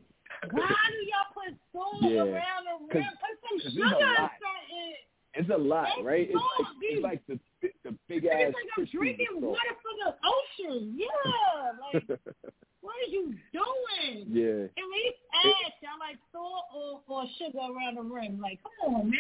Why 0.51 0.67
do 0.69 0.99
y'all 1.09 1.33
put 1.33 1.57
salt 1.73 2.03
Yeah, 2.03 2.23
around 2.23 2.65
the 2.67 2.93
'cause- 2.93 2.95
rim? 2.95 3.05
Put 3.05 3.41
some 3.41 3.59
'cause 3.59 3.67
it's 3.67 3.67
a 3.67 3.71
sugar 3.71 3.95
or 3.97 4.15
lot. 4.15 4.33
something. 4.41 4.95
It's 5.35 5.51
a 5.51 5.57
lot, 5.57 5.89
That's 5.97 6.03
right? 6.03 6.29
It's 6.31 6.33
salt, 6.33 6.61
like 6.61 6.67
it's 6.83 7.03
like 7.03 7.27
the 7.27 7.41
the 7.85 7.99
big 8.09 8.25
ass 8.27 8.35
It's 8.49 8.55
like 8.55 8.69
I'm 8.79 8.85
drinking 8.85 9.41
water 9.41 9.77
from 9.83 9.97
the 10.05 10.17
ocean. 10.29 10.95
Yeah, 10.97 11.73
like 11.81 12.05
what 12.81 12.95
are 12.97 13.11
you 13.11 13.35
doing? 13.53 14.27
yeah. 14.29 14.65
At 14.77 14.89
least 14.93 15.19
add 15.45 15.73
y'all 15.83 15.99
like 16.01 16.19
salt 16.33 16.65
or, 16.75 17.01
or 17.09 17.25
sugar 17.39 17.59
around 17.59 17.97
the 17.97 18.03
rim. 18.03 18.39
Like, 18.41 18.61
come 18.63 18.95
on, 18.95 19.11
man. 19.11 19.19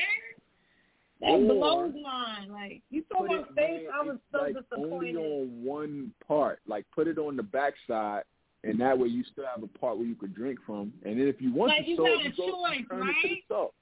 That 1.21 1.31
Or 1.31 1.39
blows 1.39 1.95
mine. 2.03 2.51
Like 2.51 2.83
you 2.91 3.03
saw 3.11 3.25
my 3.25 3.43
face, 3.57 3.87
I 3.93 4.03
was 4.05 4.19
so 4.33 4.39
like 4.39 4.55
disappointed. 4.55 5.17
only 5.17 5.17
on 5.17 5.65
one 5.65 6.13
part. 6.27 6.61
Like 6.67 6.85
put 6.95 7.09
it 7.09 7.17
on 7.19 7.37
the 7.37 7.43
backside, 7.43 8.25
and 8.65 8.79
that 8.81 8.99
way 8.99 9.09
you 9.09 9.25
still 9.33 9.47
have 9.47 9.63
a 9.63 9.79
part 9.79 9.97
where 9.97 10.07
you 10.07 10.15
could 10.15 10.35
drink 10.35 10.59
from. 10.67 10.93
And 11.05 11.19
then 11.19 11.27
if 11.27 11.41
you 11.41 11.53
want 11.55 11.71
Like, 11.71 11.85
the 11.85 11.91
you 11.93 11.97
salt, 11.97 12.09
got 12.09 12.21
a 12.21 12.25
you 12.25 12.33
go 12.37 12.47
choice, 12.51 12.79
it 12.81 12.83
to 12.83 12.97
the 12.97 13.01
right? 13.01 13.45
salt. 13.49 13.75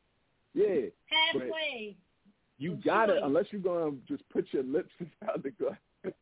Yeah, 0.55 0.87
Halfway. 1.07 1.97
you 2.59 2.77
got 2.85 3.11
it 3.11 3.21
unless 3.21 3.47
you're 3.51 3.61
gonna 3.61 3.97
just 4.07 4.23
put 4.29 4.47
your 4.53 4.63
lips 4.63 4.91
inside 5.01 5.43
the 5.43 5.51
glass 5.51 5.75
and 6.05 6.13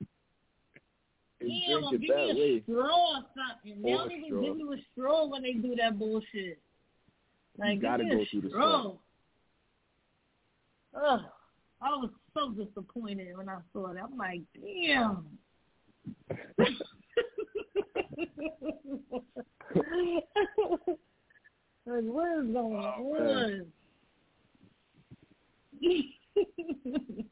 Yeah, 1.43 1.77
well, 1.81 1.91
drink 1.91 2.03
give 2.07 2.11
it 2.11 2.17
that 2.17 2.35
me 2.35 2.41
a 2.41 2.55
way. 2.55 2.63
straw 2.63 3.17
or 3.19 3.25
something. 3.37 3.83
They 3.83 3.91
don't 3.91 4.11
even 4.13 4.25
straw. 4.31 4.43
give 4.43 4.57
you 4.59 4.73
a 4.73 4.77
straw 4.93 5.27
when 5.27 5.43
they 5.43 5.53
do 5.53 5.77
that 5.77 5.99
bullshit. 5.99 6.59
Like, 7.59 7.75
You 7.77 7.83
gotta 7.83 8.05
go 8.05 8.25
through 8.31 8.41
the 8.41 8.49
straw. 8.49 8.93
Ugh. 10.95 11.21
I 11.81 11.89
was 11.89 12.11
so 12.35 12.51
disappointed 12.51 13.37
when 13.37 13.49
I 13.49 13.59
saw 13.73 13.93
that. 13.93 14.05
I'm 14.05 14.17
like, 14.17 14.43
damn. 14.55 15.27
like, 21.87 21.87
what 21.87 22.39
is 22.39 22.53
going 22.53 22.55
Oh, 22.55 23.17
on? 23.19 23.67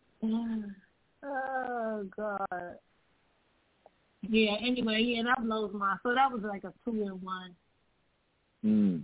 oh 1.23 2.07
God. 2.17 2.77
Yeah. 4.23 4.57
Anyway, 4.61 5.03
yeah, 5.03 5.23
that 5.25 5.45
blows 5.45 5.73
my. 5.73 5.97
So 6.03 6.15
that 6.15 6.33
was 6.33 6.43
like 6.43 6.65
a 6.65 6.73
two 6.85 7.03
in 7.03 7.21
one. 7.21 7.55
Mm. 8.65 9.03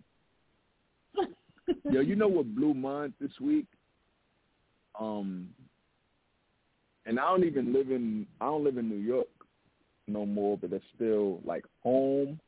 Yo, 1.90 2.00
you 2.00 2.16
know 2.16 2.28
what 2.28 2.54
blew 2.54 2.74
mine 2.74 3.14
this 3.20 3.38
week? 3.40 3.66
Um, 4.98 5.48
and 7.04 7.20
I 7.20 7.24
don't 7.30 7.44
even 7.44 7.72
live 7.72 7.90
in 7.90 8.26
I 8.40 8.46
don't 8.46 8.64
live 8.64 8.78
in 8.78 8.88
New 8.88 8.96
York 8.96 9.28
no 10.08 10.24
more, 10.26 10.56
but 10.56 10.72
it's 10.72 10.84
still 10.94 11.40
like 11.44 11.64
home. 11.82 12.40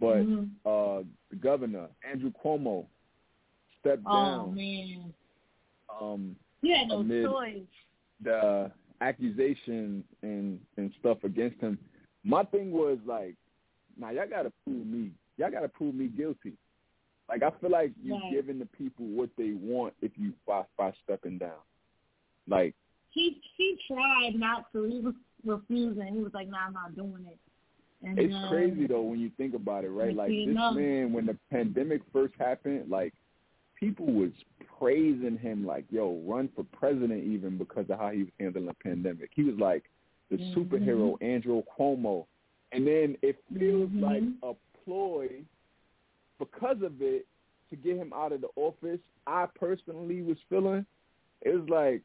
But 0.00 0.22
Mhm. 0.26 0.50
uh 0.64 1.04
the 1.30 1.36
governor 1.36 1.88
Andrew 2.08 2.32
Cuomo 2.44 2.86
stepped 3.80 4.02
Oh 4.06 4.14
down. 4.14 4.54
man. 4.54 5.14
Um, 6.00 6.36
had 6.64 6.88
no 6.88 7.00
amid 7.00 7.26
choice. 7.26 7.66
the 8.22 8.70
accusation 9.00 10.04
and 10.22 10.60
and 10.76 10.92
stuff 11.00 11.22
against 11.24 11.60
him. 11.60 11.78
My 12.24 12.44
thing 12.44 12.70
was 12.70 12.98
like, 13.04 13.34
now 13.96 14.10
y'all 14.10 14.28
gotta 14.28 14.52
prove 14.64 14.86
me. 14.86 15.10
Y'all 15.36 15.50
gotta 15.50 15.68
prove 15.68 15.94
me 15.94 16.06
guilty. 16.08 16.52
Like 17.32 17.42
I 17.42 17.58
feel 17.60 17.70
like 17.70 17.92
you 18.02 18.12
Right. 18.12 18.30
giving 18.30 18.58
the 18.58 18.66
people 18.66 19.06
what 19.06 19.30
they 19.38 19.52
want 19.52 19.94
if 20.02 20.12
you 20.16 20.34
by 20.46 20.64
by 20.76 20.92
stepping 21.02 21.38
down. 21.38 21.62
Like 22.46 22.74
He 23.10 23.40
he 23.56 23.78
tried 23.88 24.34
not 24.34 24.70
to. 24.72 24.84
He 24.84 25.00
was 25.00 25.14
refusing. 25.44 26.12
He 26.12 26.20
was 26.20 26.34
like, 26.34 26.48
"Nah, 26.48 26.66
I'm 26.66 26.74
not 26.74 26.94
doing 26.94 27.24
it." 27.26 27.38
And 28.02 28.18
it's 28.18 28.34
um, 28.34 28.50
crazy 28.50 28.86
though 28.86 29.00
when 29.00 29.18
you 29.18 29.30
think 29.38 29.54
about 29.54 29.84
it, 29.84 29.90
right? 29.90 30.14
Like 30.14 30.28
this 30.28 30.54
know. 30.54 30.72
man, 30.72 31.12
when 31.14 31.24
the 31.24 31.38
pandemic 31.50 32.02
first 32.12 32.34
happened, 32.38 32.90
like 32.90 33.14
people 33.80 34.06
was 34.06 34.30
praising 34.78 35.38
him, 35.38 35.64
like, 35.64 35.86
"Yo, 35.90 36.20
run 36.26 36.50
for 36.54 36.64
president," 36.64 37.24
even 37.24 37.56
because 37.56 37.88
of 37.88 37.98
how 37.98 38.10
he 38.10 38.24
was 38.24 38.32
handling 38.38 38.66
the 38.66 38.74
pandemic. 38.74 39.30
He 39.34 39.44
was 39.44 39.56
like 39.58 39.84
the 40.30 40.36
Mhm. 40.36 40.54
superhero 40.54 41.16
Andrew 41.22 41.62
Cuomo, 41.78 42.26
and 42.72 42.86
then 42.86 43.16
it 43.22 43.42
feels 43.58 43.88
Mhm. 43.90 44.02
like 44.02 44.22
a 44.42 44.54
ploy 44.84 45.44
because 46.42 46.82
of 46.82 47.00
it 47.00 47.26
to 47.70 47.76
get 47.76 47.96
him 47.96 48.12
out 48.12 48.32
of 48.32 48.40
the 48.40 48.48
office. 48.56 49.00
I 49.26 49.46
personally 49.54 50.22
was 50.22 50.36
feeling 50.48 50.84
it 51.42 51.54
was 51.54 51.68
like 51.68 52.02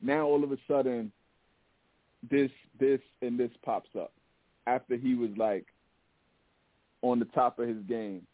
now 0.00 0.26
all 0.26 0.44
of 0.44 0.52
a 0.52 0.58
sudden 0.68 1.10
this 2.30 2.50
this 2.78 3.00
and 3.22 3.38
this 3.38 3.50
pops 3.64 3.90
up 3.98 4.12
after 4.66 4.96
he 4.96 5.14
was 5.14 5.30
like 5.36 5.66
on 7.02 7.18
the 7.18 7.24
top 7.26 7.58
of 7.58 7.68
his 7.68 7.82
game 7.88 8.24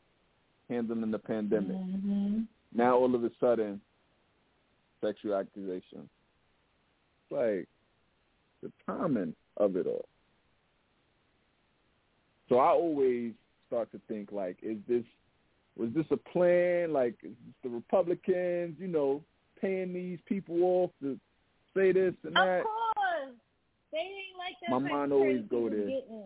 handling 0.69 1.11
the 1.11 1.19
pandemic. 1.19 1.77
Mhm. 1.77 2.47
Now 2.75 2.97
all 2.97 3.15
of 3.15 3.25
a 3.25 3.31
sudden 3.41 3.81
sexual 5.01 5.35
accusation. 5.35 6.09
Like 7.31 7.67
the 8.63 8.71
timing 8.87 9.35
of 9.57 9.77
it 9.77 9.87
all. 9.87 10.07
So 12.49 12.59
I 12.59 12.69
always 12.69 13.33
start 13.67 13.91
to 13.93 14.01
think 14.09 14.33
like, 14.33 14.59
is 14.63 14.77
this 14.87 15.05
was 15.77 15.91
this 15.95 16.07
a 16.11 16.17
plan? 16.17 16.93
Like 16.93 17.17
the 17.63 17.69
Republicans, 17.69 18.77
you 18.79 18.89
know, 18.89 19.23
paying 19.61 19.93
these 19.93 20.19
people 20.27 20.63
off 20.63 20.91
to 21.01 21.19
say 21.75 21.93
this 21.93 22.15
and 22.25 22.37
that? 22.37 22.61
Of 22.61 22.65
course, 22.65 23.37
they 23.93 23.99
ain't 23.99 24.39
like 24.39 24.57
that. 24.63 24.71
My 24.71 24.79
mind 24.79 25.13
always 25.13 25.43
go 25.51 25.69
there. 25.69 25.79
Getting. 25.79 26.25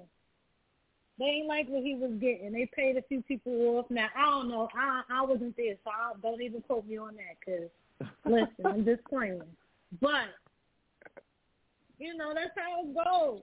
They 1.18 1.24
ain't 1.24 1.48
like 1.48 1.66
what 1.68 1.82
he 1.82 1.94
was 1.94 2.12
getting. 2.20 2.52
They 2.52 2.68
paid 2.74 2.96
a 2.96 3.02
few 3.02 3.22
people 3.22 3.52
off. 3.78 3.86
Now 3.88 4.08
I 4.16 4.30
don't 4.30 4.48
know. 4.48 4.68
I 4.74 5.02
I 5.10 5.22
wasn't 5.22 5.56
there, 5.56 5.76
so 5.82 5.90
I, 5.90 6.12
don't 6.20 6.42
even 6.42 6.60
quote 6.62 6.86
me 6.86 6.98
on 6.98 7.14
that. 7.16 7.36
Cause 7.44 8.08
listen, 8.24 8.66
I'm 8.66 8.84
just 8.84 9.02
playing. 9.04 9.40
But 10.00 10.28
you 11.98 12.16
know 12.16 12.32
that's 12.34 12.50
how 12.56 12.82
it 12.82 12.94
goes. 12.94 13.42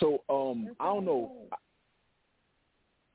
So 0.00 0.22
um, 0.28 0.64
That's 0.66 0.76
I 0.80 0.86
don't 0.86 1.04
know. 1.04 1.32
goes. 1.50 1.58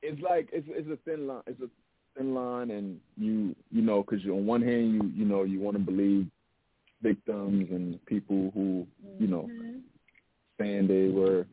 It's 0.02 0.20
like 0.20 0.48
it's 0.52 0.66
it's 0.70 0.88
a 0.90 0.96
thin 1.08 1.26
line. 1.26 1.42
It's 1.46 1.60
a 1.60 1.68
thin 2.16 2.34
line, 2.34 2.70
and 2.70 3.00
you 3.16 3.54
you 3.70 3.82
know 3.82 4.02
because 4.02 4.24
on 4.26 4.46
one 4.46 4.62
hand 4.62 4.92
you 4.94 5.02
you 5.14 5.24
know 5.24 5.44
you 5.44 5.60
want 5.60 5.76
to 5.76 5.82
believe 5.82 6.26
victims 7.02 7.68
and 7.70 8.04
people 8.06 8.50
who 8.54 8.86
you 9.18 9.26
know 9.26 9.48
Mhm. 9.50 9.82
saying 10.58 10.86
they 10.86 11.08
were 11.08 11.46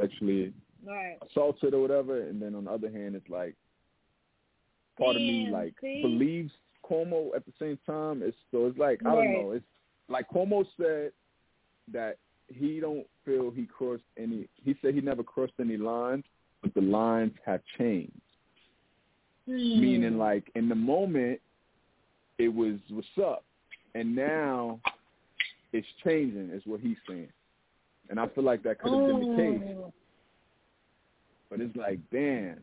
sexually 0.00 0.52
Right. 0.84 1.18
assaulted 1.22 1.74
or 1.74 1.80
whatever, 1.82 2.22
and 2.22 2.40
then 2.42 2.54
on 2.54 2.64
the 2.64 2.70
other 2.70 2.90
hand 2.90 3.14
it's 3.14 3.28
like 3.28 3.54
part 4.98 5.16
of 5.16 5.22
me 5.22 5.48
like 5.50 5.74
see? 5.80 6.02
believes 6.02 6.52
Cuomo 6.84 7.34
at 7.36 7.44
the 7.46 7.52
same 7.58 7.78
time. 7.86 8.22
It's 8.22 8.36
so 8.50 8.66
it's 8.66 8.78
like 8.78 9.00
I 9.06 9.14
don't 9.14 9.26
Right. 9.26 9.32
know. 9.32 9.50
It's 9.52 9.66
like 10.08 10.28
Cuomo 10.28 10.66
said 10.76 11.12
that 11.92 12.18
he 12.48 12.80
don't 12.80 13.06
feel 13.24 13.50
he 13.50 13.64
crossed 13.66 14.02
any. 14.16 14.48
He 14.56 14.74
said 14.82 14.94
he 14.94 15.00
never 15.00 15.22
crossed 15.22 15.54
any 15.60 15.76
lines, 15.76 16.24
but 16.62 16.74
the 16.74 16.80
lines 16.80 17.32
have 17.44 17.60
changed. 17.78 18.12
Hmm. 19.46 19.80
Meaning, 19.80 20.18
like 20.18 20.50
in 20.54 20.68
the 20.68 20.74
moment, 20.74 21.40
it 22.38 22.48
was 22.48 22.78
what's 22.90 23.06
up, 23.22 23.44
and 23.94 24.14
now 24.14 24.80
it's 25.72 25.86
changing. 26.04 26.50
Is 26.50 26.62
what 26.64 26.80
he's 26.80 26.96
saying, 27.08 27.28
and 28.08 28.20
I 28.20 28.28
feel 28.28 28.44
like 28.44 28.62
that 28.62 28.80
could 28.80 28.92
have 28.92 29.02
oh. 29.02 29.18
been 29.18 29.30
the 29.30 29.36
case. 29.36 29.76
But 31.50 31.60
it's 31.60 31.76
like, 31.76 31.98
damn, 32.10 32.60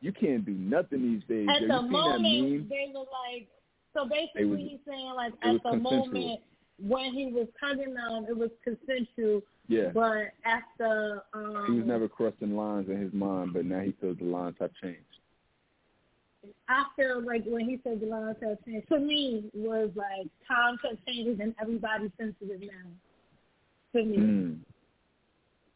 you 0.00 0.12
can't 0.12 0.44
do 0.44 0.52
nothing 0.52 1.02
these 1.02 1.22
days. 1.28 1.48
At 1.48 1.66
the 1.66 1.82
moment, 1.82 2.68
they 2.68 2.92
were 2.92 3.00
like, 3.00 3.46
so 3.94 4.06
basically 4.06 4.68
he's 4.68 4.80
saying 4.86 5.12
like 5.14 5.32
at 5.42 5.62
the 5.62 5.70
consensual. 5.70 6.06
moment 6.06 6.40
when 6.86 7.12
he 7.14 7.26
was 7.32 7.46
hugging 7.60 7.94
them, 7.94 8.26
it 8.28 8.36
was 8.36 8.50
consensual, 8.64 9.42
Yeah, 9.68 9.90
but 9.94 10.32
after 10.44 11.22
um, 11.32 11.64
he 11.68 11.78
was 11.78 11.86
never 11.86 12.08
crossing 12.08 12.56
lines 12.56 12.88
in 12.88 13.00
his 13.00 13.12
mind, 13.12 13.52
but 13.52 13.64
now 13.64 13.80
he 13.80 13.92
feels 14.00 14.18
the 14.18 14.24
lines 14.24 14.56
have 14.60 14.70
changed. 14.82 14.98
I 16.68 16.84
feel 16.96 17.24
like 17.24 17.44
when 17.44 17.68
he 17.68 17.78
said 17.84 18.00
the 18.00 18.06
lines 18.06 18.36
have 18.42 18.58
changed, 18.64 18.88
to 18.88 18.98
me 18.98 19.48
was 19.54 19.90
like 19.94 20.26
times 20.48 20.80
have 20.82 20.98
changed 21.06 21.40
and 21.40 21.54
everybody's 21.60 22.10
sensitive 22.18 22.60
now. 22.60 22.90
To 23.94 24.04
me, 24.04 24.16
Mm. 24.16 24.58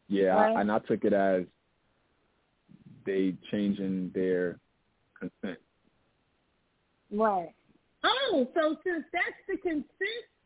Yeah, 0.09 0.35
Right. 0.35 0.57
I, 0.57 0.61
and 0.61 0.71
I 0.71 0.79
took 0.79 1.03
it 1.05 1.13
as 1.13 1.43
they 3.05 3.35
changing 3.51 4.11
their 4.13 4.59
consent. 5.17 5.59
right? 7.11 7.53
Oh, 8.03 8.47
so 8.53 8.77
since 8.83 9.05
that's 9.13 9.35
the 9.47 9.57
consent, 9.57 9.85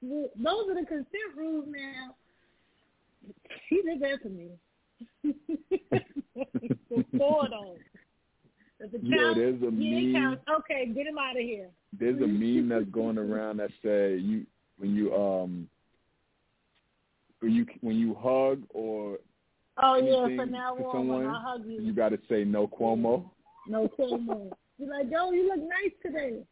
ru- 0.02 0.30
those 0.36 0.70
are 0.70 0.76
the 0.76 0.86
consent 0.86 1.36
rules 1.36 1.66
now. 1.68 2.16
He 3.70 3.82
did 3.82 4.02
that 4.02 4.22
to 4.24 4.30
me. 4.30 4.50
Those. 6.90 7.80
If 8.80 8.94
it 8.94 9.02
Yo, 9.04 9.18
counts, 9.18 9.40
there's 9.40 9.62
a 9.62 9.72
meme. 9.72 10.14
counts. 10.14 10.44
Okay, 10.60 10.88
get 10.88 11.08
him 11.08 11.18
out 11.18 11.38
of 11.38 11.44
here. 11.44 11.70
There's 11.98 12.22
a 12.22 12.28
meme 12.28 12.70
that's 12.70 12.90
going 12.92 13.18
around 13.18 13.58
that 13.58 13.70
say 13.84 14.18
you 14.18 14.46
when 14.78 14.96
you 14.96 15.14
um 15.14 15.68
when 17.40 17.52
you 17.52 17.66
when 17.82 17.96
you 17.98 18.16
hug 18.16 18.64
or 18.70 19.18
Oh 19.82 19.96
yeah, 19.96 20.36
from 20.36 20.52
now 20.52 20.76
to 20.76 20.84
on, 20.84 20.96
someone, 20.96 21.26
I 21.28 21.42
hug 21.42 21.64
you, 21.66 21.82
you 21.82 21.94
got 21.94 22.10
to 22.10 22.20
say 22.30 22.44
no 22.44 22.68
Cuomo, 22.68 23.30
no 23.68 23.88
Cuomo. 23.98 24.52
You're 24.78 24.90
like, 24.90 25.12
yo, 25.12 25.32
you 25.32 25.48
look 25.48 25.60
nice 25.60 25.94
today. 26.04 26.44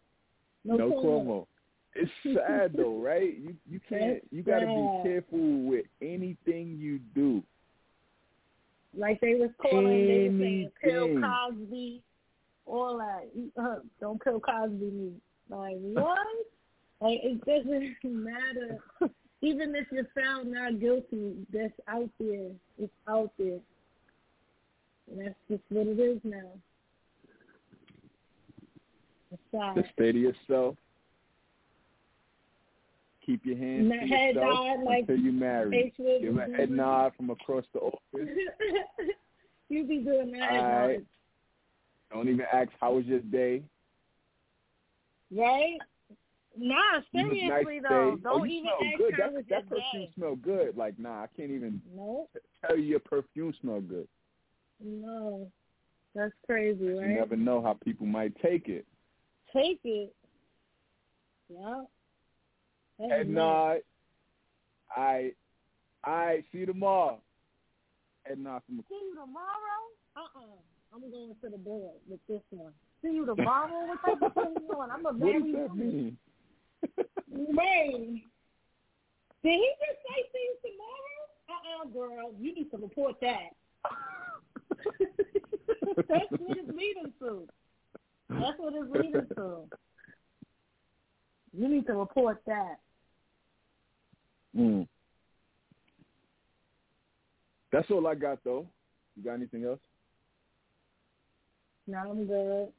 No, 0.63 0.77
no 0.77 0.91
Cuomo. 0.91 1.03
Cuomo. 1.03 1.47
It's 1.95 2.11
sad 2.23 2.73
though, 2.75 2.97
right? 3.01 3.37
You 3.37 3.55
you 3.69 3.79
can't 3.89 4.21
you 4.31 4.43
got 4.43 4.59
to 4.59 4.65
be 4.65 5.09
careful 5.09 5.61
with 5.63 5.85
anything 6.01 6.77
you 6.79 6.99
do. 7.15 7.43
Like 8.97 9.19
they 9.21 9.35
was 9.35 9.51
calling, 9.61 9.85
they 9.85 10.29
was 10.29 10.39
saying, 10.39 10.71
kill 10.83 11.21
Cosby, 11.21 12.01
all 12.65 12.97
that. 12.97 13.61
Uh, 13.61 13.79
don't 13.99 14.23
kill 14.23 14.39
Cosby 14.39 14.85
me. 14.85 15.11
Like 15.49 15.77
what? 15.79 16.17
like 17.01 17.19
it 17.23 17.45
doesn't 17.45 17.95
matter. 18.03 18.79
Even 19.41 19.73
if 19.73 19.87
you're 19.91 20.07
found 20.13 20.51
not 20.51 20.81
guilty, 20.81 21.33
that's 21.53 21.71
out 21.87 22.09
there. 22.19 22.51
It's 22.77 22.91
out 23.07 23.31
there. 23.37 23.59
And 25.09 25.25
that's 25.25 25.35
just 25.49 25.63
what 25.69 25.87
it 25.87 25.97
is 25.99 26.19
now. 26.23 26.51
Sad. 29.51 29.75
Just 29.75 29.93
stay 29.93 30.11
to 30.11 30.19
yourself. 30.19 30.75
Keep 33.29 33.45
your 33.45 33.57
hands 33.57 33.91
to 33.91 34.07
head 34.07 34.33
yourself 34.33 34.79
like 34.83 35.01
until 35.01 35.17
you 35.23 35.31
marry. 35.31 35.93
Give 36.19 36.35
a 36.35 36.47
head 36.57 36.71
nod 36.71 37.11
from 37.15 37.29
across 37.29 37.63
the 37.73 37.79
office. 37.79 37.99
you 39.69 39.85
be 39.85 39.99
doing 39.99 40.31
that, 40.31 40.49
All 40.49 40.87
right. 40.87 41.03
Don't 42.11 42.27
even 42.27 42.45
ask 42.51 42.69
how 42.81 42.93
was 42.93 43.05
your 43.05 43.19
day. 43.19 43.61
right? 45.31 45.77
Nah, 46.57 47.01
seriously 47.11 47.47
nice 47.49 47.65
though, 47.65 47.71
today. 47.75 47.87
Oh, 47.91 48.17
don't 48.23 48.41
oh, 48.41 48.45
even 48.47 48.65
ask 48.65 48.97
good. 48.97 49.13
how 49.13 49.19
That, 49.19 49.33
was 49.33 49.43
that 49.47 49.49
your 49.49 49.61
perfume 49.61 50.05
day. 50.05 50.11
smell 50.15 50.35
good. 50.35 50.75
Like, 50.75 50.97
nah, 50.97 51.21
I 51.21 51.27
can't 51.37 51.51
even 51.51 51.79
No, 51.95 52.27
tell 52.65 52.77
you 52.77 52.83
your 52.85 52.99
perfume 52.99 53.53
smell 53.61 53.79
good. 53.81 54.07
no, 54.83 55.51
that's 56.15 56.33
crazy, 56.47 56.83
right? 56.89 57.09
You 57.09 57.13
never 57.13 57.35
know 57.35 57.61
how 57.61 57.73
people 57.73 58.07
might 58.07 58.33
take 58.41 58.67
it. 58.69 58.87
Take 59.55 59.81
it. 59.83 60.15
Yeah. 61.47 61.83
Head 62.99 63.29
nice. 63.29 63.81
Uh, 64.95 64.99
I, 64.99 65.31
I 66.03 66.43
see 66.51 66.59
you 66.59 66.65
tomorrow. 66.65 67.19
And 68.25 68.47
uh, 68.47 68.59
from 68.65 68.83
See 68.89 68.95
you 68.95 69.15
tomorrow? 69.15 69.81
Uh-uh. 70.17 70.57
I'm 70.93 71.01
going 71.11 71.35
to 71.41 71.49
the 71.49 71.57
board 71.57 71.95
with 72.07 72.19
this 72.27 72.41
one. 72.49 72.73
See 73.01 73.13
you 73.13 73.25
tomorrow? 73.25 73.87
What 73.87 73.99
type 74.05 74.21
of 74.21 74.33
thing 74.33 74.55
you 74.67 74.75
on? 74.79 74.91
I'm 74.91 75.05
a 75.05 75.11
What 75.13 75.19
very 75.19 75.41
does 75.41 75.69
that 75.69 75.75
mean? 75.75 76.17
Wait. 77.29 78.23
Did 79.41 79.53
he 79.53 79.69
just 79.79 79.99
say 80.03 80.29
see 80.33 80.43
you 80.43 80.55
tomorrow? 80.63 81.19
Uh-uh, 81.49 81.85
girl. 81.93 82.33
You 82.39 82.53
need 82.55 82.69
to 82.71 82.77
report 82.77 83.15
that. 83.21 83.55
That's 84.99 86.31
what 86.31 86.57
it's 86.57 86.69
leading 86.69 87.13
to. 87.19 87.47
That's 88.29 88.59
what 88.59 88.73
it's 88.75 88.91
leading 88.91 89.27
to. 89.35 89.69
You 91.57 91.67
need 91.67 91.85
to 91.87 91.93
report 91.93 92.41
that. 92.45 92.79
Mm. 94.57 94.87
That's 97.71 97.89
all 97.91 98.07
I 98.07 98.15
got, 98.15 98.43
though. 98.43 98.65
You 99.15 99.23
got 99.23 99.33
anything 99.33 99.63
else? 99.65 99.79
No, 101.87 101.97
I'm 101.97 102.25
good. 102.25 102.69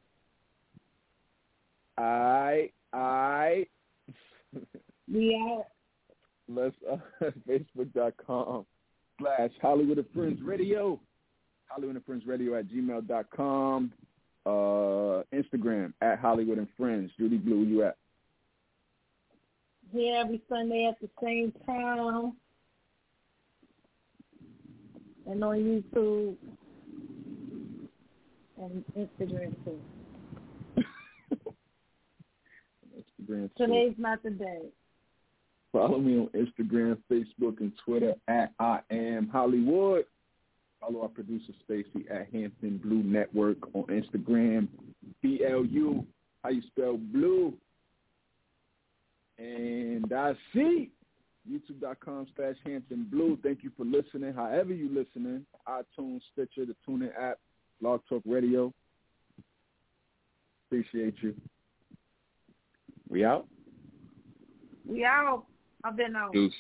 I, 1.99 2.71
I, 2.93 3.66
We 5.12 5.35
out. 5.37 5.66
let's 6.49 6.77
uh, 6.91 6.97
facebook.com 7.49 8.64
slash 9.21 9.51
Holliewood 9.62 9.99
and 9.99 10.07
Friends 10.14 10.41
Radio. 10.43 11.01
Holliewood 11.71 11.91
and 11.97 12.05
Friends 12.05 12.25
Radio 12.27 12.59
at 12.59 12.68
gmail.com. 12.68 13.93
Uh, 14.47 15.23
Instagram 15.35 15.93
at 16.01 16.23
Holliewood 16.23 16.59
and 16.59 16.68
Friends. 16.77 17.11
Judy 17.18 17.37
Blu, 17.39 17.64
you 17.64 17.85
at? 17.85 17.97
Here 19.93 20.20
every 20.20 20.41
Sunday 20.49 20.86
at 20.86 21.01
the 21.01 21.09
same 21.22 21.53
time. 21.66 22.32
And 25.26 25.45
on 25.45 25.57
YouTube 25.57 26.36
and 28.61 28.84
Instagram 28.97 29.55
too. 29.64 29.80
Instagram. 32.97 33.26
too. 33.28 33.51
Today's 33.57 33.95
not 33.99 34.22
the 34.22 34.30
day. 34.30 34.62
Follow 35.72 35.99
me 35.99 36.18
on 36.18 36.28
Instagram, 36.28 36.99
Facebook, 37.11 37.61
and 37.61 37.72
Twitter 37.84 38.14
at 38.26 38.53
I 38.59 38.80
am 38.91 39.30
HollieWood. 39.32 40.03
Follow 40.80 41.03
our 41.03 41.09
producer 41.09 41.53
Stacy 41.64 42.07
at 42.11 42.28
Hampton 42.32 42.78
Blu 42.82 43.03
Network 43.03 43.59
on 43.74 43.84
Instagram. 43.84 44.66
B 45.22 45.45
L 45.49 45.64
U. 45.64 46.07
How 46.43 46.51
you 46.51 46.62
spell 46.68 46.97
blue? 46.97 47.55
And 49.41 50.12
I 50.12 50.34
see 50.53 50.91
youtube.com 51.51 52.26
slash 52.36 52.57
Hampton 52.64 53.07
Blu. 53.11 53.38
Thank 53.43 53.64
you 53.64 53.70
for 53.76 53.84
listening. 53.84 54.34
However 54.34 54.74
you 54.74 54.88
listening, 54.88 55.47
iTunes, 55.66 56.20
Stitcher, 56.32 56.66
the 56.66 56.76
TuneIn 56.86 57.11
app, 57.18 57.38
Blog 57.80 58.03
Talk 58.09 58.22
Radio. 58.26 58.72
Appreciate 60.66 61.14
you. 61.22 61.34
We 63.09 63.24
out. 63.24 63.47
We 64.86 65.05
out. 65.05 65.45
I've 65.82 65.97
been 65.97 66.14
out. 66.14 66.32
Deuces. 66.32 66.55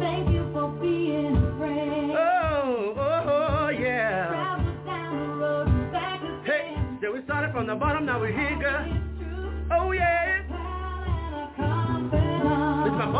Thank 0.00 0.30
you 0.32 0.48
for 0.52 0.68
being 0.80 1.36
a 1.36 1.58
friend. 1.58 2.12
Oh, 2.12 2.94
oh, 2.96 3.66
oh, 3.66 3.68
yeah. 3.68 4.28
Travel 4.28 4.84
down 4.86 5.28
the 5.28 5.34
road 5.34 5.68
and 5.68 5.92
back 5.92 6.22
again. 6.22 6.42
Hey, 6.44 6.76
so 7.02 7.12
we 7.12 7.22
started 7.24 7.52
from 7.52 7.66
the 7.66 7.74
bottom, 7.74 8.06
now 8.06 8.18
we're 8.18 8.32
here, 8.32 8.58